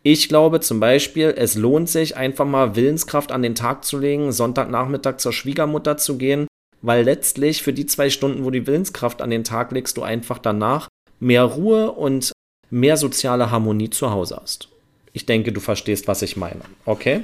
Ich 0.03 0.29
glaube 0.29 0.59
zum 0.59 0.79
Beispiel, 0.79 1.33
es 1.35 1.55
lohnt 1.55 1.89
sich 1.89 2.15
einfach 2.15 2.45
mal 2.45 2.75
Willenskraft 2.75 3.31
an 3.31 3.41
den 3.41 3.55
Tag 3.55 3.83
zu 3.83 3.97
legen, 3.97 4.31
Sonntagnachmittag 4.31 5.17
zur 5.17 5.33
Schwiegermutter 5.33 5.97
zu 5.97 6.17
gehen, 6.17 6.47
weil 6.81 7.03
letztlich 7.03 7.63
für 7.63 7.73
die 7.73 7.85
zwei 7.85 8.09
Stunden, 8.09 8.45
wo 8.45 8.51
die 8.51 8.67
Willenskraft 8.67 9.21
an 9.21 9.29
den 9.29 9.43
Tag 9.43 9.71
legst, 9.71 9.97
du 9.97 10.03
einfach 10.03 10.37
danach 10.37 10.87
mehr 11.19 11.43
Ruhe 11.43 11.91
und 11.91 12.31
mehr 12.69 12.97
soziale 12.97 13.51
Harmonie 13.51 13.89
zu 13.89 14.11
Hause 14.11 14.37
hast. 14.41 14.69
Ich 15.13 15.25
denke, 15.25 15.51
du 15.51 15.59
verstehst, 15.59 16.07
was 16.07 16.21
ich 16.21 16.37
meine. 16.37 16.61
Okay? 16.85 17.23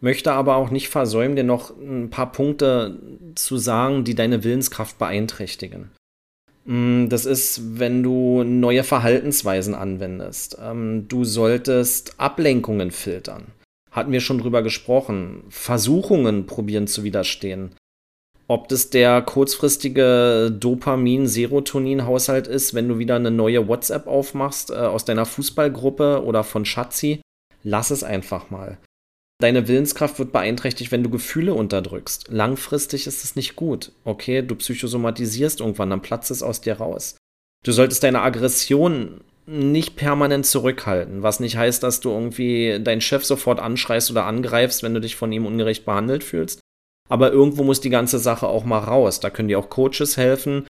Möchte 0.00 0.32
aber 0.32 0.56
auch 0.56 0.70
nicht 0.70 0.88
versäumen, 0.88 1.36
dir 1.36 1.44
noch 1.44 1.70
ein 1.70 2.10
paar 2.10 2.32
Punkte 2.32 2.98
zu 3.34 3.56
sagen, 3.56 4.04
die 4.04 4.14
deine 4.14 4.44
Willenskraft 4.44 4.98
beeinträchtigen. 4.98 5.90
Mm, 6.68 7.08
das 7.08 7.26
ist, 7.26 7.78
wenn 7.78 8.02
du 8.02 8.44
neue 8.44 8.84
Verhaltensweisen 8.84 9.74
anwendest. 9.74 10.58
Ähm, 10.62 11.06
du 11.08 11.24
solltest 11.24 12.20
Ablenkungen 12.20 12.90
filtern 12.90 13.46
hatten 13.98 14.12
wir 14.12 14.20
schon 14.20 14.38
drüber 14.38 14.62
gesprochen, 14.62 15.44
Versuchungen 15.48 16.46
probieren 16.46 16.86
zu 16.86 17.04
widerstehen. 17.04 17.74
Ob 18.46 18.68
das 18.68 18.88
der 18.88 19.20
kurzfristige 19.20 20.56
Dopamin-Serotonin-Haushalt 20.58 22.46
ist, 22.46 22.72
wenn 22.72 22.88
du 22.88 22.98
wieder 22.98 23.16
eine 23.16 23.30
neue 23.30 23.68
WhatsApp 23.68 24.06
aufmachst 24.06 24.70
äh, 24.70 24.74
aus 24.74 25.04
deiner 25.04 25.26
Fußballgruppe 25.26 26.24
oder 26.24 26.44
von 26.44 26.64
Schatzi, 26.64 27.20
lass 27.62 27.90
es 27.90 28.02
einfach 28.02 28.50
mal. 28.50 28.78
Deine 29.40 29.68
Willenskraft 29.68 30.18
wird 30.18 30.32
beeinträchtigt, 30.32 30.90
wenn 30.90 31.04
du 31.04 31.10
Gefühle 31.10 31.54
unterdrückst. 31.54 32.26
Langfristig 32.28 33.06
ist 33.06 33.22
es 33.22 33.36
nicht 33.36 33.54
gut. 33.54 33.92
Okay, 34.04 34.42
du 34.42 34.56
psychosomatisierst 34.56 35.60
irgendwann, 35.60 35.90
dann 35.90 36.02
platzt 36.02 36.32
es 36.32 36.42
aus 36.42 36.60
dir 36.60 36.78
raus. 36.78 37.16
Du 37.64 37.70
solltest 37.70 38.02
deine 38.02 38.22
Aggression 38.22 39.20
nicht 39.46 39.96
permanent 39.96 40.44
zurückhalten, 40.44 41.22
was 41.22 41.40
nicht 41.40 41.56
heißt, 41.56 41.82
dass 41.82 42.00
du 42.00 42.10
irgendwie 42.10 42.80
deinen 42.80 43.00
Chef 43.00 43.24
sofort 43.24 43.60
anschreist 43.60 44.10
oder 44.10 44.24
angreifst, 44.26 44.82
wenn 44.82 44.92
du 44.92 45.00
dich 45.00 45.16
von 45.16 45.32
ihm 45.32 45.46
ungerecht 45.46 45.84
behandelt 45.84 46.24
fühlst. 46.24 46.60
Aber 47.08 47.32
irgendwo 47.32 47.62
muss 47.62 47.80
die 47.80 47.90
ganze 47.90 48.18
Sache 48.18 48.46
auch 48.46 48.64
mal 48.64 48.80
raus. 48.80 49.20
Da 49.20 49.30
können 49.30 49.48
dir 49.48 49.58
auch 49.58 49.70
Coaches 49.70 50.16
helfen 50.16 50.66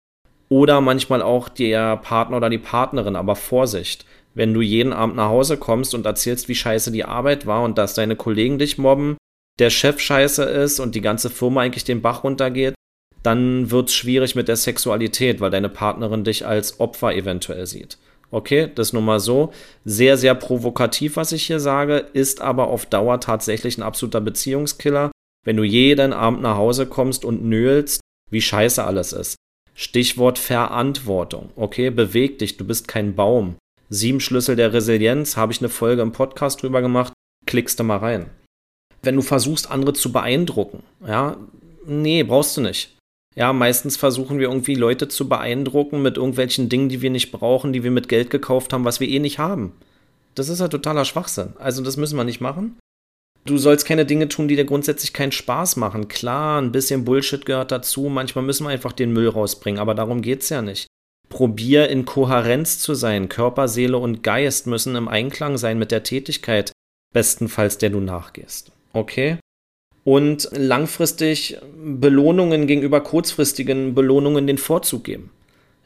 oder 0.48 0.80
manchmal 0.80 1.22
auch 1.22 1.48
der 1.48 1.98
Partner 1.98 2.38
oder 2.38 2.50
die 2.50 2.58
Partnerin. 2.58 3.14
Aber 3.14 3.36
Vorsicht, 3.36 4.04
wenn 4.34 4.52
du 4.52 4.60
jeden 4.60 4.92
Abend 4.92 5.16
nach 5.16 5.28
Hause 5.28 5.56
kommst 5.56 5.94
und 5.94 6.06
erzählst, 6.06 6.48
wie 6.48 6.54
scheiße 6.54 6.92
die 6.92 7.04
Arbeit 7.04 7.46
war 7.46 7.62
und 7.62 7.78
dass 7.78 7.94
deine 7.94 8.16
Kollegen 8.16 8.58
dich 8.58 8.78
mobben, 8.78 9.16
der 9.58 9.70
Chef 9.70 10.00
scheiße 10.00 10.44
ist 10.44 10.80
und 10.80 10.94
die 10.94 11.00
ganze 11.00 11.30
Firma 11.30 11.60
eigentlich 11.60 11.84
den 11.84 12.02
Bach 12.02 12.24
runtergeht, 12.24 12.74
dann 13.22 13.70
wird 13.70 13.88
es 13.88 13.94
schwierig 13.94 14.34
mit 14.34 14.48
der 14.48 14.56
Sexualität, 14.56 15.40
weil 15.40 15.50
deine 15.50 15.68
Partnerin 15.68 16.24
dich 16.24 16.46
als 16.46 16.80
Opfer 16.80 17.14
eventuell 17.14 17.66
sieht. 17.66 17.98
Okay, 18.30 18.68
das 18.74 18.92
nur 18.92 19.02
mal 19.02 19.20
so. 19.20 19.52
Sehr, 19.84 20.16
sehr 20.16 20.34
provokativ, 20.34 21.16
was 21.16 21.32
ich 21.32 21.46
hier 21.46 21.60
sage, 21.60 21.98
ist 22.12 22.40
aber 22.40 22.66
auf 22.66 22.84
Dauer 22.84 23.20
tatsächlich 23.20 23.78
ein 23.78 23.82
absoluter 23.82 24.20
Beziehungskiller, 24.20 25.12
wenn 25.44 25.56
du 25.56 25.62
jeden 25.62 26.12
Abend 26.12 26.42
nach 26.42 26.56
Hause 26.56 26.86
kommst 26.86 27.24
und 27.24 27.44
nöhlst, 27.44 28.00
wie 28.30 28.42
scheiße 28.42 28.82
alles 28.82 29.12
ist. 29.12 29.36
Stichwort 29.74 30.38
Verantwortung. 30.38 31.50
Okay, 31.56 31.90
beweg 31.90 32.38
dich, 32.40 32.56
du 32.56 32.64
bist 32.64 32.88
kein 32.88 33.14
Baum. 33.14 33.56
Sieben 33.94 34.18
Schlüssel 34.18 34.56
der 34.56 34.72
Resilienz, 34.72 35.36
habe 35.36 35.52
ich 35.52 35.60
eine 35.60 35.68
Folge 35.68 36.02
im 36.02 36.10
Podcast 36.10 36.60
drüber 36.60 36.82
gemacht, 36.82 37.12
klickst 37.46 37.78
du 37.78 37.84
mal 37.84 37.98
rein. 37.98 38.28
Wenn 39.02 39.14
du 39.14 39.22
versuchst, 39.22 39.70
andere 39.70 39.92
zu 39.92 40.10
beeindrucken, 40.10 40.82
ja, 41.06 41.36
nee, 41.86 42.24
brauchst 42.24 42.56
du 42.56 42.60
nicht. 42.60 42.96
Ja, 43.36 43.52
meistens 43.52 43.96
versuchen 43.96 44.40
wir 44.40 44.48
irgendwie 44.48 44.74
Leute 44.74 45.06
zu 45.06 45.28
beeindrucken 45.28 46.02
mit 46.02 46.16
irgendwelchen 46.16 46.68
Dingen, 46.68 46.88
die 46.88 47.02
wir 47.02 47.10
nicht 47.10 47.30
brauchen, 47.30 47.72
die 47.72 47.84
wir 47.84 47.92
mit 47.92 48.08
Geld 48.08 48.30
gekauft 48.30 48.72
haben, 48.72 48.84
was 48.84 48.98
wir 48.98 49.08
eh 49.08 49.20
nicht 49.20 49.38
haben. 49.38 49.72
Das 50.34 50.48
ist 50.48 50.58
ja 50.58 50.66
totaler 50.66 51.04
Schwachsinn. 51.04 51.52
Also 51.60 51.80
das 51.80 51.96
müssen 51.96 52.16
wir 52.16 52.24
nicht 52.24 52.40
machen. 52.40 52.76
Du 53.44 53.58
sollst 53.58 53.86
keine 53.86 54.06
Dinge 54.06 54.28
tun, 54.28 54.48
die 54.48 54.56
dir 54.56 54.64
grundsätzlich 54.64 55.12
keinen 55.12 55.30
Spaß 55.30 55.76
machen. 55.76 56.08
Klar, 56.08 56.60
ein 56.60 56.72
bisschen 56.72 57.04
Bullshit 57.04 57.46
gehört 57.46 57.70
dazu. 57.70 58.08
Manchmal 58.08 58.44
müssen 58.44 58.64
wir 58.64 58.70
einfach 58.70 58.92
den 58.92 59.12
Müll 59.12 59.28
rausbringen, 59.28 59.78
aber 59.78 59.94
darum 59.94 60.20
geht's 60.20 60.48
ja 60.48 60.62
nicht. 60.62 60.88
Probier 61.28 61.88
in 61.88 62.04
Kohärenz 62.04 62.78
zu 62.78 62.94
sein. 62.94 63.28
Körper, 63.28 63.68
Seele 63.68 63.98
und 63.98 64.22
Geist 64.22 64.66
müssen 64.66 64.96
im 64.96 65.08
Einklang 65.08 65.58
sein 65.58 65.78
mit 65.78 65.90
der 65.90 66.02
Tätigkeit, 66.02 66.72
bestenfalls 67.12 67.78
der 67.78 67.90
du 67.90 68.00
nachgehst. 68.00 68.72
Okay? 68.92 69.38
und 70.04 70.50
langfristig 70.52 71.58
Belohnungen 71.76 72.66
gegenüber 72.66 73.00
kurzfristigen 73.00 73.94
Belohnungen 73.94 74.46
den 74.46 74.58
Vorzug 74.58 75.04
geben. 75.04 75.30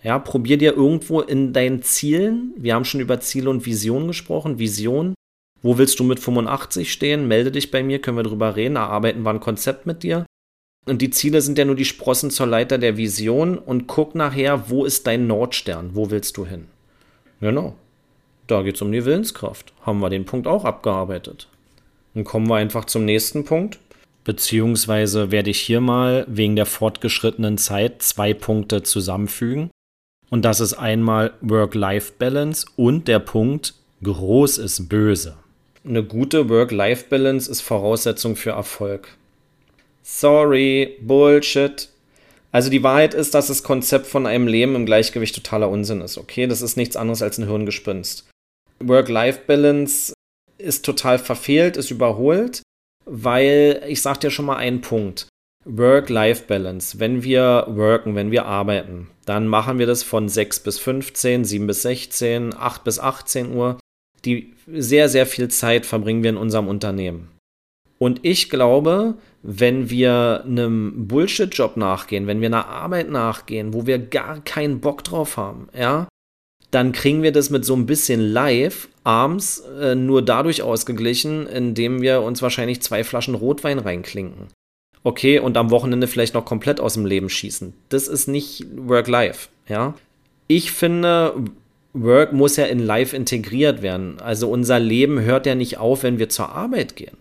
Ja, 0.03 0.19
probier 0.19 0.59
dir 0.59 0.77
irgendwo 0.77 1.21
in 1.21 1.53
deinen 1.53 1.83
Zielen, 1.83 2.53
wir 2.57 2.75
haben 2.75 2.85
schon 2.85 3.01
über 3.01 3.21
Ziele 3.21 3.51
und 3.51 3.65
Vision 3.67 4.07
gesprochen, 4.07 4.59
Vision, 4.59 5.15
wo 5.63 5.79
willst 5.79 5.99
du 5.99 6.05
mit 6.05 6.21
85 6.21 6.93
stehen? 6.93 7.27
Melde 7.27 7.51
dich 7.51 7.71
bei 7.71 7.83
mir, 7.83 8.01
können 8.01 8.17
wir 8.17 8.23
drüber 8.23 8.55
reden, 8.55 8.77
erarbeiten 8.77 9.23
wir 9.23 9.31
ein 9.31 9.41
Konzept 9.41 9.87
mit 9.87 10.03
dir. 10.03 10.25
Und 10.91 11.03
die 11.03 11.11
Ziele 11.11 11.41
sind 11.41 11.59
ja 11.59 11.65
nur 11.65 11.75
die 11.75 11.85
Sprossen 11.85 12.31
zur 12.31 12.47
Leiter 12.47 12.79
der 12.79 12.97
Vision 12.97 13.59
und 13.59 13.87
guck 13.87 14.15
nachher, 14.15 14.71
wo 14.71 14.85
ist 14.85 15.07
dein 15.07 15.27
Nordstern, 15.27 15.91
wo 15.95 16.11
willst 16.11 16.37
du 16.37 16.47
hin? 16.47 16.67
Genau. 17.41 17.75
Da 18.47 18.63
geht 18.63 18.77
es 18.77 18.83
um 18.83 18.91
die 18.91 19.05
Willenskraft. 19.05 19.73
Haben 19.83 20.01
wir 20.01 20.09
den 20.09 20.25
Punkt 20.25 20.47
auch 20.47 20.65
abgearbeitet. 20.65 21.49
Dann 22.15 22.25
kommen 22.25 22.49
wir 22.49 22.57
einfach 22.57 22.87
zum 22.87 23.05
nächsten 23.05 23.45
Punkt. 23.45 23.79
Beziehungsweise 24.25 25.31
werde 25.31 25.51
ich 25.51 25.61
hier 25.61 25.81
mal 25.81 26.25
wegen 26.29 26.57
der 26.57 26.67
fortgeschrittenen 26.67 27.59
Zeit 27.59 28.03
zwei 28.03 28.35
Punkte 28.35 28.83
zusammenfügen. 28.83 29.71
Und 30.31 30.45
das 30.45 30.61
ist 30.61 30.75
einmal 30.75 31.33
Work-Life-Balance 31.41 32.67
und 32.77 33.09
der 33.09 33.19
Punkt 33.19 33.75
groß 34.03 34.59
ist 34.59 34.89
böse. 34.89 35.37
Eine 35.85 36.05
gute 36.05 36.49
Work-Life-Balance 36.49 37.51
ist 37.51 37.63
Voraussetzung 37.63 38.37
für 38.37 38.51
Erfolg. 38.51 39.18
Sorry, 40.09 40.97
Bullshit. 41.01 41.89
Also 42.51 42.71
die 42.71 42.83
Wahrheit 42.83 43.15
ist, 43.15 43.35
dass 43.35 43.49
das 43.49 43.63
Konzept 43.63 44.07
von 44.07 44.27
einem 44.27 44.47
Leben 44.47 44.75
im 44.75 44.87
Gleichgewicht 44.87 45.35
totaler 45.35 45.69
Unsinn 45.69 46.01
ist, 46.01 46.17
okay? 46.17 46.47
Das 46.47 46.63
ist 46.63 46.77
nichts 46.77 46.97
anderes 46.97 47.21
als 47.21 47.39
ein 47.39 47.47
Hirngespinst. 47.47 48.29
Work-Life-Balance 48.81 50.15
ist 50.57 50.85
total 50.85 51.19
verfehlt, 51.19 51.77
ist 51.77 51.91
überholt 51.91 52.63
weil 53.09 53.83
ich 53.89 54.03
sage 54.03 54.21
dir 54.21 54.31
schon 54.31 54.45
mal 54.45 54.57
einen 54.57 54.81
Punkt. 54.81 55.29
Work-Life-Balance. 55.65 57.01
Wenn 57.01 57.23
wir 57.23 57.67
worken, 57.69 58.15
wenn 58.15 58.31
wir 58.31 58.47
arbeiten, 58.47 59.09
dann 59.25 59.49
machen 59.49 59.79
wir 59.79 59.87
das 59.87 60.03
von 60.03 60.29
6 60.29 60.61
bis 60.61 60.79
15, 60.79 61.45
7 61.45 61.67
bis 61.67 61.83
16, 61.83 62.55
8 62.55 62.85
bis 62.85 62.99
18 62.99 63.55
Uhr. 63.55 63.79
Die 64.25 64.55
sehr, 64.67 65.09
sehr 65.09 65.27
viel 65.27 65.49
Zeit 65.49 65.87
verbringen 65.87 66.23
wir 66.23 66.31
in 66.31 66.37
unserem 66.37 66.69
Unternehmen. 66.69 67.31
Und 67.99 68.21
ich 68.23 68.51
glaube, 68.51 69.15
wenn 69.43 69.91
wir 69.91 70.45
einem 70.45 71.07
Bullshit-Job 71.07 71.77
nachgehen, 71.77 72.27
wenn 72.27 72.41
wir 72.41 72.49
einer 72.49 72.67
Arbeit 72.67 73.11
nachgehen, 73.11 73.73
wo 73.73 73.87
wir 73.87 73.99
gar 73.99 74.41
keinen 74.41 74.81
Bock 74.81 75.05
drauf 75.05 75.37
haben, 75.37 75.69
ja, 75.77 76.09
dann 76.71 76.93
kriegen 76.93 77.23
wir 77.23 77.33
das 77.33 77.51
mit 77.51 77.65
so 77.65 77.75
ein 77.75 77.87
bisschen 77.87 78.21
live 78.21 78.89
abends 79.05 79.61
äh, 79.81 79.95
nur 79.95 80.23
dadurch 80.23 80.63
ausgeglichen, 80.63 81.47
indem 81.47 82.03
wir 82.03 82.23
uns 82.23 82.43
wahrscheinlich 82.43 82.83
zwei 82.83 83.05
Flaschen 83.05 83.35
Rotwein 83.35 83.79
reinklinken. 83.79 84.49
Okay, 85.03 85.39
und 85.39 85.57
am 85.57 85.71
Wochenende 85.71 86.09
vielleicht 86.09 86.35
noch 86.35 86.45
komplett 86.45 86.81
aus 86.81 86.95
dem 86.95 87.07
Leben 87.07 87.31
schießen. 87.31 87.73
Das 87.89 88.09
ist 88.09 88.27
nicht 88.27 88.67
Work-Life, 88.77 89.49
ja. 89.69 89.95
Ich 90.49 90.73
finde, 90.73 91.45
Work 91.95 92.33
muss 92.33 92.57
ja 92.57 92.67
in 92.67 92.81
Life 92.81 93.17
integriert 93.17 93.81
werden. 93.81 94.21
Also 94.21 94.51
unser 94.51 94.79
Leben 94.79 95.21
hört 95.21 95.47
ja 95.47 95.55
nicht 95.55 95.79
auf, 95.79 96.03
wenn 96.03 96.19
wir 96.19 96.29
zur 96.29 96.51
Arbeit 96.51 96.97
gehen. 96.97 97.17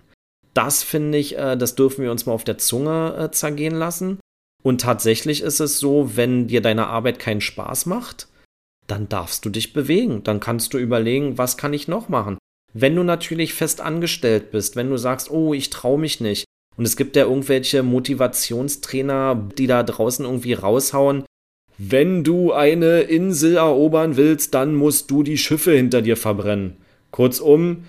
Das 0.58 0.82
finde 0.82 1.20
ich, 1.20 1.38
äh, 1.38 1.56
das 1.56 1.76
dürfen 1.76 2.04
wir 2.04 2.10
uns 2.10 2.26
mal 2.26 2.34
auf 2.34 2.44
der 2.44 2.58
Zunge 2.58 3.16
äh, 3.16 3.32
zergehen 3.32 3.76
lassen. 3.76 4.20
Und 4.64 4.82
tatsächlich 4.82 5.42
ist 5.42 5.60
es 5.60 5.78
so, 5.78 6.16
wenn 6.16 6.48
dir 6.48 6.62
deine 6.62 6.88
Arbeit 6.88 7.20
keinen 7.20 7.42
Spaß 7.42 7.86
macht, 7.86 8.28
dann 8.88 9.08
darfst 9.08 9.46
du 9.46 9.52
dich 9.52 9.72
bewegen. 9.72 10.24
Dann 10.24 10.40
kannst 10.40 10.74
du 10.74 10.80
überlegen, 10.80 11.38
was 11.38 11.58
kann 11.58 11.74
ich 11.74 11.88
noch 11.88 12.10
machen. 12.10 12.40
Wenn 12.74 12.96
du 12.96 13.04
natürlich 13.04 13.54
fest 13.54 13.82
angestellt 13.82 14.50
bist, 14.50 14.76
wenn 14.76 14.90
du 14.90 14.98
sagst, 14.98 15.30
oh, 15.30 15.54
ich 15.54 15.70
traue 15.70 16.00
mich 16.00 16.22
nicht, 16.22 16.46
und 16.76 16.86
es 16.86 16.98
gibt 16.98 17.16
ja 17.16 17.26
irgendwelche 17.26 17.84
Motivationstrainer, 17.84 19.50
die 19.58 19.68
da 19.68 19.84
draußen 19.84 20.26
irgendwie 20.26 20.54
raushauen, 20.54 21.24
wenn 21.78 22.24
du 22.24 22.52
eine 22.52 23.02
Insel 23.02 23.58
erobern 23.58 24.18
willst, 24.18 24.56
dann 24.56 24.74
musst 24.74 25.12
du 25.12 25.22
die 25.22 25.38
Schiffe 25.38 25.74
hinter 25.74 26.02
dir 26.02 26.18
verbrennen. 26.18 26.78
Kurzum, 27.12 27.84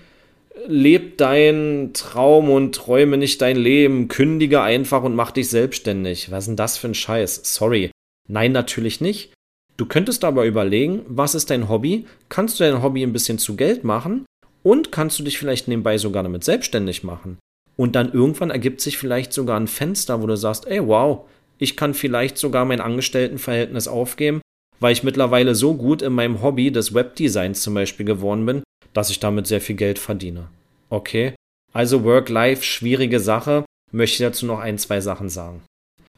leb 0.67 1.17
dein 1.17 1.91
Traum 1.93 2.49
und 2.49 2.75
träume 2.75 3.17
nicht 3.17 3.41
dein 3.41 3.57
Leben, 3.57 4.07
kündige 4.07 4.61
einfach 4.61 5.03
und 5.03 5.15
mach 5.15 5.31
dich 5.31 5.49
selbstständig. 5.49 6.31
Was 6.31 6.43
ist 6.43 6.47
denn 6.47 6.55
das 6.55 6.77
für 6.77 6.87
ein 6.87 6.95
Scheiß? 6.95 7.41
Sorry. 7.43 7.91
Nein, 8.27 8.51
natürlich 8.51 9.01
nicht. 9.01 9.33
Du 9.77 9.85
könntest 9.85 10.23
aber 10.23 10.45
überlegen, 10.45 11.01
was 11.07 11.35
ist 11.35 11.49
dein 11.49 11.69
Hobby? 11.69 12.05
Kannst 12.27 12.59
du 12.59 12.63
dein 12.63 12.83
Hobby 12.83 13.03
ein 13.03 13.13
bisschen 13.13 13.39
zu 13.39 13.55
Geld 13.55 13.83
machen? 13.83 14.25
Und 14.61 14.91
kannst 14.91 15.17
du 15.17 15.23
dich 15.23 15.37
vielleicht 15.37 15.67
nebenbei 15.67 15.97
sogar 15.97 16.23
damit 16.23 16.43
selbstständig 16.43 17.03
machen? 17.03 17.37
Und 17.77 17.95
dann 17.95 18.11
irgendwann 18.11 18.49
ergibt 18.49 18.81
sich 18.81 18.97
vielleicht 18.97 19.31
sogar 19.31 19.57
ein 19.57 19.67
Fenster, 19.67 20.21
wo 20.21 20.27
du 20.27 20.35
sagst, 20.35 20.67
ey, 20.67 20.85
wow, 20.85 21.21
ich 21.57 21.77
kann 21.77 21.93
vielleicht 21.93 22.37
sogar 22.37 22.65
mein 22.65 22.81
Angestelltenverhältnis 22.81 23.87
aufgeben, 23.87 24.41
weil 24.81 24.91
ich 24.91 25.03
mittlerweile 25.03 25.55
so 25.55 25.75
gut 25.75 26.01
in 26.01 26.11
meinem 26.11 26.41
Hobby 26.41 26.71
des 26.71 26.93
Webdesigns 26.93 27.61
zum 27.61 27.73
Beispiel 27.73 28.05
geworden 28.05 28.45
bin, 28.45 28.63
dass 28.99 29.09
ich 29.09 29.21
damit 29.21 29.47
sehr 29.47 29.61
viel 29.61 29.77
Geld 29.77 29.97
verdiene. 29.97 30.49
Okay? 30.89 31.33
Also 31.71 32.03
Work-Life, 32.03 32.63
schwierige 32.63 33.21
Sache. 33.21 33.63
Möchte 33.93 34.23
dazu 34.23 34.45
noch 34.45 34.59
ein, 34.59 34.77
zwei 34.77 34.99
Sachen 34.99 35.29
sagen. 35.29 35.61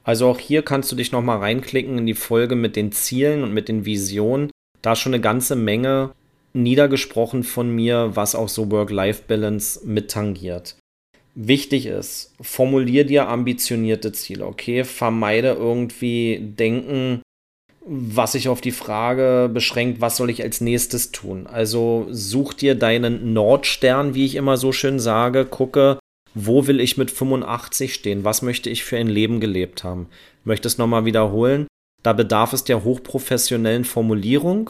Also 0.04 0.28
auch 0.28 0.39
hier 0.39 0.63
kannst 0.63 0.91
du 0.91 0.96
dich 0.96 1.12
nochmal 1.12 1.38
reinklicken 1.38 2.00
in 2.00 2.08
die 2.08 2.15
Folge 2.15 2.56
mit 2.56 2.76
den 2.76 2.91
Zielen 2.91 3.44
und 3.44 3.54
mit 3.54 3.70
den 3.70 3.86
Visionen. 3.86 4.50
Da 4.82 4.94
ist 4.94 5.00
schon 5.00 5.13
eine 5.13 5.22
ganze 5.22 5.56
Menge 5.56 6.13
niedergesprochen 6.54 7.44
von 7.44 7.70
mir, 7.70 8.15
was 8.15 8.34
auch 8.34 8.50
so 8.50 8.72
Work-Life-Balance 8.72 9.82
mittangiert. 9.86 10.76
Wichtig 11.36 11.86
ist, 11.86 12.34
formulier 12.41 13.06
dir 13.06 13.28
ambitionierte 13.28 14.12
Ziele, 14.12 14.48
okay? 14.48 14.86
Vermeide 14.86 15.50
irgendwie 15.50 16.39
Denken, 16.58 17.22
was 17.86 18.34
sich 18.34 18.48
auf 18.48 18.62
die 18.62 18.72
Frage 18.72 19.50
beschränkt, 19.52 20.02
was 20.02 20.17
soll 20.17 20.30
ich 20.30 20.44
als 20.44 20.62
nächstes 20.62 21.12
tun? 21.12 21.48
Also 21.48 22.08
such 22.12 22.54
dir 22.54 22.76
deinen 22.76 23.34
Nordstern, 23.34 24.13
wie 24.13 24.26
ich 24.26 24.36
immer 24.36 24.58
so 24.58 24.72
schön 24.72 25.00
sage, 25.00 25.46
gucke, 25.46 25.98
wo 26.34 26.67
will 26.67 26.80
ich 26.80 26.98
mit 26.98 27.12
85 27.12 27.94
stehen? 27.94 28.24
Was 28.24 28.41
möchte 28.41 28.70
ich 28.70 28.84
für 28.84 28.98
ein 28.98 29.08
Leben 29.08 29.39
gelebt 29.39 29.84
haben? 29.84 30.08
Ich 30.41 30.46
möchte 30.46 30.67
es 30.67 30.78
nochmal 30.78 31.06
wiederholen. 31.06 31.67
Da 32.04 32.13
bedarf 32.13 32.54
es 32.54 32.63
der 32.63 32.84
hochprofessionellen 32.84 33.84
Formulierung. 33.84 34.70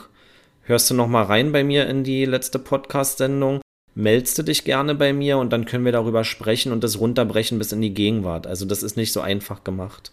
Hörst 0.63 0.89
du 0.89 0.93
nochmal 0.93 1.25
rein 1.25 1.51
bei 1.51 1.63
mir 1.63 1.87
in 1.87 2.03
die 2.03 2.25
letzte 2.25 2.59
Podcast-Sendung? 2.59 3.61
Meldest 3.93 4.37
du 4.37 4.43
dich 4.43 4.63
gerne 4.63 4.95
bei 4.95 5.11
mir 5.11 5.37
und 5.37 5.51
dann 5.51 5.65
können 5.65 5.85
wir 5.85 5.91
darüber 5.91 6.23
sprechen 6.23 6.71
und 6.71 6.83
das 6.83 6.99
runterbrechen 6.99 7.57
bis 7.57 7.73
in 7.73 7.81
die 7.81 7.93
Gegenwart. 7.93 8.47
Also 8.47 8.65
das 8.65 8.83
ist 8.83 8.95
nicht 8.95 9.11
so 9.11 9.19
einfach 9.19 9.63
gemacht. 9.63 10.11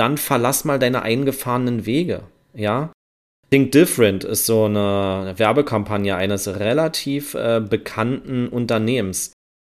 Dann 0.00 0.16
verlass 0.16 0.64
mal 0.64 0.78
deine 0.78 1.02
eingefahrenen 1.02 1.84
Wege, 1.84 2.22
ja? 2.54 2.90
Think 3.50 3.72
Different 3.72 4.24
ist 4.24 4.46
so 4.46 4.64
eine 4.64 5.34
Werbekampagne 5.36 6.16
eines 6.16 6.48
relativ 6.48 7.34
äh, 7.34 7.60
bekannten 7.60 8.48
Unternehmens. 8.48 9.34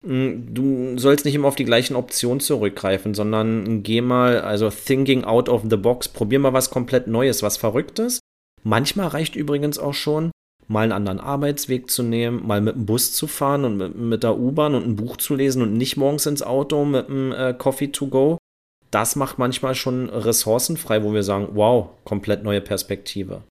Hm, 0.06 0.54
du 0.54 0.96
sollst 1.00 1.26
nicht 1.26 1.34
immer 1.34 1.48
auf 1.48 1.56
die 1.56 1.66
gleichen 1.66 1.96
Optionen 1.96 2.40
zurückgreifen, 2.40 3.16
sondern 3.16 3.82
geh 3.82 4.02
mal, 4.02 4.42
also 4.42 4.70
thinking 4.70 5.24
out 5.24 5.50
of 5.50 5.64
the 5.68 5.78
box, 5.78 6.08
probier 6.08 6.38
mal 6.38 6.54
was 6.54 6.70
komplett 6.70 7.08
Neues, 7.08 7.42
was 7.42 7.58
Verrücktes. 7.58 8.20
Manchmal 8.62 9.08
reicht 9.08 9.36
übrigens 9.36 9.80
auch 9.80 9.96
schon, 9.96 10.30
mal 10.68 10.84
einen 10.84 10.92
anderen 10.92 11.20
Arbeitsweg 11.20 11.90
zu 11.90 12.04
nehmen, 12.04 12.46
mal 12.46 12.62
mit 12.62 12.76
dem 12.76 12.86
Bus 12.86 13.12
zu 13.14 13.26
fahren 13.26 13.66
und 13.66 13.78
mit, 13.78 13.96
mit 13.96 14.22
der 14.22 14.38
U-Bahn 14.38 14.76
und 14.76 14.86
ein 14.86 14.96
Buch 14.98 15.18
zu 15.18 15.34
lesen 15.34 15.64
und 15.64 15.74
nicht 15.74 15.98
morgens 15.98 16.28
ins 16.28 16.44
Auto 16.44 16.86
mit 16.86 17.08
dem 17.08 17.32
äh, 17.32 17.56
Coffee 17.58 17.88
to 17.88 18.06
go. 18.06 18.38
Das 18.92 19.16
macht 19.16 19.40
manchmal 19.40 19.74
schon 19.74 20.10
Ressourcen 20.10 20.76
frei, 20.76 21.04
wo 21.04 21.14
wir 21.14 21.24
sagen, 21.24 21.50
wow, 21.54 21.90
komplett 22.04 22.44
neue 22.44 22.62
Perspektive. 22.62 23.44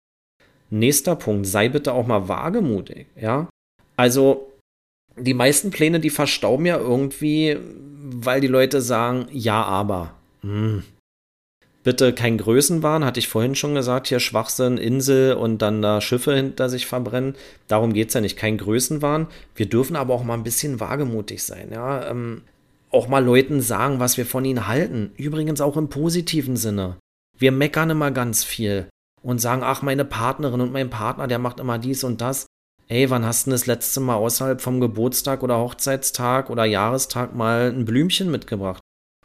Nächster 0.70 1.16
Punkt, 1.16 1.46
sei 1.46 1.68
bitte 1.68 1.92
auch 1.92 2.06
mal 2.06 2.28
wagemutig, 2.28 3.06
ja? 3.16 3.48
Also, 3.96 4.52
die 5.16 5.34
meisten 5.34 5.70
Pläne, 5.70 6.00
die 6.00 6.10
verstauben 6.10 6.66
ja 6.66 6.76
irgendwie, 6.76 7.56
weil 7.60 8.40
die 8.40 8.48
Leute 8.48 8.80
sagen, 8.80 9.28
ja, 9.30 9.62
aber. 9.62 10.14
Hm. 10.42 10.82
Bitte 11.84 12.12
kein 12.12 12.36
Größenwahn, 12.36 13.04
hatte 13.04 13.20
ich 13.20 13.28
vorhin 13.28 13.54
schon 13.54 13.74
gesagt, 13.74 14.08
hier 14.08 14.20
Schwachsinn, 14.20 14.76
Insel 14.76 15.34
und 15.34 15.62
dann 15.62 15.80
da 15.80 16.00
Schiffe 16.00 16.34
hinter 16.34 16.68
sich 16.68 16.86
verbrennen. 16.86 17.34
Darum 17.66 17.92
geht 17.92 18.08
es 18.08 18.14
ja 18.14 18.20
nicht, 18.20 18.36
kein 18.36 18.58
Größenwahn. 18.58 19.28
Wir 19.54 19.66
dürfen 19.66 19.96
aber 19.96 20.12
auch 20.14 20.24
mal 20.24 20.34
ein 20.34 20.42
bisschen 20.42 20.80
wagemutig 20.80 21.42
sein, 21.44 21.70
ja. 21.72 22.10
Ähm, 22.10 22.42
auch 22.90 23.08
mal 23.08 23.24
Leuten 23.24 23.60
sagen, 23.60 24.00
was 24.00 24.16
wir 24.16 24.26
von 24.26 24.44
ihnen 24.44 24.66
halten. 24.66 25.12
Übrigens 25.16 25.60
auch 25.60 25.76
im 25.76 25.88
positiven 25.88 26.56
Sinne. 26.56 26.96
Wir 27.36 27.52
meckern 27.52 27.90
immer 27.90 28.10
ganz 28.10 28.44
viel 28.44 28.88
und 29.22 29.40
sagen, 29.40 29.62
ach, 29.64 29.82
meine 29.82 30.04
Partnerin 30.04 30.60
und 30.60 30.72
mein 30.72 30.90
Partner, 30.90 31.26
der 31.26 31.38
macht 31.38 31.60
immer 31.60 31.78
dies 31.78 32.04
und 32.04 32.20
das. 32.20 32.46
Ey, 32.88 33.10
wann 33.10 33.26
hast 33.26 33.46
du 33.46 33.50
das 33.50 33.66
letzte 33.66 34.00
Mal 34.00 34.14
außerhalb 34.14 34.60
vom 34.60 34.80
Geburtstag 34.80 35.42
oder 35.42 35.58
Hochzeitstag 35.58 36.48
oder 36.48 36.64
Jahrestag 36.64 37.34
mal 37.34 37.70
ein 37.70 37.84
Blümchen 37.84 38.30
mitgebracht? 38.30 38.80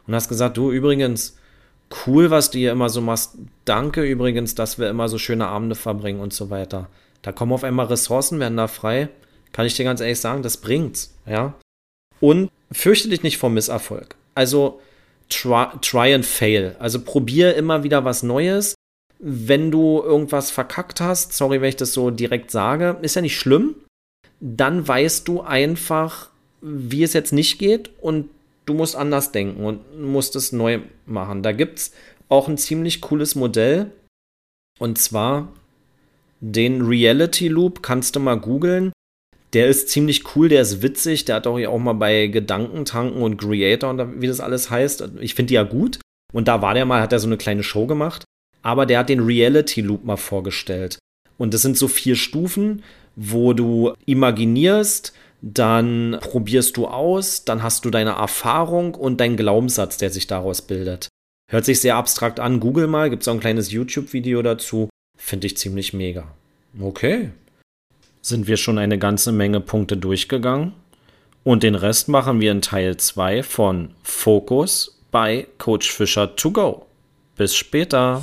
Und 0.06 0.14
hast 0.14 0.28
gesagt, 0.28 0.58
du 0.58 0.70
übrigens, 0.70 1.36
cool, 2.06 2.30
was 2.30 2.50
du 2.50 2.58
hier 2.58 2.72
immer 2.72 2.90
so 2.90 3.00
machst. 3.00 3.38
Danke 3.64 4.02
übrigens, 4.04 4.54
dass 4.54 4.78
wir 4.78 4.90
immer 4.90 5.08
so 5.08 5.16
schöne 5.16 5.46
Abende 5.46 5.74
verbringen 5.74 6.20
und 6.20 6.34
so 6.34 6.50
weiter. 6.50 6.88
Da 7.22 7.32
kommen 7.32 7.52
auf 7.52 7.64
einmal 7.64 7.86
Ressourcen, 7.86 8.38
werden 8.38 8.58
da 8.58 8.68
frei. 8.68 9.08
Kann 9.52 9.66
ich 9.66 9.74
dir 9.74 9.84
ganz 9.84 10.00
ehrlich 10.00 10.20
sagen, 10.20 10.42
das 10.42 10.58
bringt's, 10.58 11.14
ja. 11.26 11.54
Und 12.20 12.50
fürchte 12.74 13.08
dich 13.08 13.22
nicht 13.22 13.38
vor 13.38 13.50
Misserfolg. 13.50 14.16
Also 14.34 14.80
try, 15.28 15.66
try 15.80 16.14
and 16.14 16.26
fail. 16.26 16.76
Also 16.78 17.00
probier 17.00 17.54
immer 17.56 17.82
wieder 17.82 18.04
was 18.04 18.22
Neues. 18.22 18.74
Wenn 19.18 19.70
du 19.70 20.02
irgendwas 20.02 20.50
verkackt 20.50 21.00
hast, 21.00 21.32
sorry, 21.32 21.60
wenn 21.60 21.68
ich 21.68 21.76
das 21.76 21.92
so 21.92 22.10
direkt 22.10 22.50
sage, 22.50 22.98
ist 23.02 23.16
ja 23.16 23.22
nicht 23.22 23.38
schlimm. 23.38 23.76
Dann 24.40 24.86
weißt 24.86 25.26
du 25.28 25.40
einfach, 25.40 26.30
wie 26.60 27.02
es 27.02 27.12
jetzt 27.12 27.32
nicht 27.32 27.58
geht 27.58 27.90
und 28.00 28.28
du 28.66 28.74
musst 28.74 28.96
anders 28.96 29.32
denken 29.32 29.64
und 29.64 30.00
musst 30.00 30.36
es 30.36 30.52
neu 30.52 30.80
machen. 31.06 31.42
Da 31.42 31.52
gibt 31.52 31.78
es 31.78 31.92
auch 32.28 32.48
ein 32.48 32.58
ziemlich 32.58 33.00
cooles 33.00 33.34
Modell. 33.34 33.90
Und 34.78 34.98
zwar 34.98 35.52
den 36.40 36.82
Reality 36.82 37.48
Loop, 37.48 37.82
kannst 37.82 38.16
du 38.16 38.20
mal 38.20 38.38
googeln. 38.38 38.92
Der 39.54 39.68
ist 39.68 39.88
ziemlich 39.88 40.34
cool, 40.34 40.48
der 40.48 40.62
ist 40.62 40.82
witzig, 40.82 41.24
der 41.24 41.36
hat 41.36 41.46
auch, 41.46 41.58
auch 41.58 41.78
mal 41.78 41.92
bei 41.92 42.26
Gedankentanken 42.26 43.22
und 43.22 43.36
Creator 43.36 43.90
und 43.90 44.20
wie 44.20 44.26
das 44.26 44.40
alles 44.40 44.68
heißt. 44.68 45.10
Ich 45.20 45.34
finde 45.34 45.48
die 45.48 45.54
ja 45.54 45.62
gut. 45.62 46.00
Und 46.32 46.48
da 46.48 46.60
war 46.60 46.74
der 46.74 46.84
mal, 46.84 47.00
hat 47.00 47.12
er 47.12 47.20
so 47.20 47.28
eine 47.28 47.36
kleine 47.36 47.62
Show 47.62 47.86
gemacht. 47.86 48.24
Aber 48.62 48.84
der 48.86 48.98
hat 48.98 49.08
den 49.08 49.20
Reality 49.20 49.80
Loop 49.80 50.04
mal 50.04 50.16
vorgestellt. 50.16 50.98
Und 51.38 51.54
das 51.54 51.62
sind 51.62 51.78
so 51.78 51.86
vier 51.86 52.16
Stufen, 52.16 52.82
wo 53.14 53.52
du 53.52 53.92
imaginierst, 54.06 55.12
dann 55.42 56.18
probierst 56.20 56.76
du 56.76 56.86
aus, 56.86 57.44
dann 57.44 57.62
hast 57.62 57.84
du 57.84 57.90
deine 57.90 58.12
Erfahrung 58.12 58.94
und 58.94 59.20
deinen 59.20 59.36
Glaubenssatz, 59.36 59.98
der 59.98 60.10
sich 60.10 60.26
daraus 60.26 60.62
bildet. 60.62 61.08
Hört 61.50 61.64
sich 61.64 61.80
sehr 61.80 61.96
abstrakt 61.96 62.40
an. 62.40 62.58
Google 62.58 62.86
mal, 62.86 63.10
gibt 63.10 63.22
es 63.22 63.28
auch 63.28 63.34
ein 63.34 63.40
kleines 63.40 63.70
YouTube-Video 63.70 64.42
dazu. 64.42 64.88
Finde 65.16 65.46
ich 65.46 65.56
ziemlich 65.56 65.92
mega. 65.92 66.26
Okay. 66.80 67.30
Sind 68.24 68.46
wir 68.46 68.56
schon 68.56 68.78
eine 68.78 68.98
ganze 68.98 69.32
Menge 69.32 69.60
Punkte 69.60 69.98
durchgegangen? 69.98 70.72
Und 71.42 71.62
den 71.62 71.74
Rest 71.74 72.08
machen 72.08 72.40
wir 72.40 72.52
in 72.52 72.62
Teil 72.62 72.96
2 72.96 73.42
von 73.42 73.90
Focus 74.02 74.98
bei 75.10 75.46
Coach 75.58 75.92
Fischer 75.92 76.34
to 76.34 76.50
go. 76.50 76.86
Bis 77.36 77.54
später. 77.54 78.22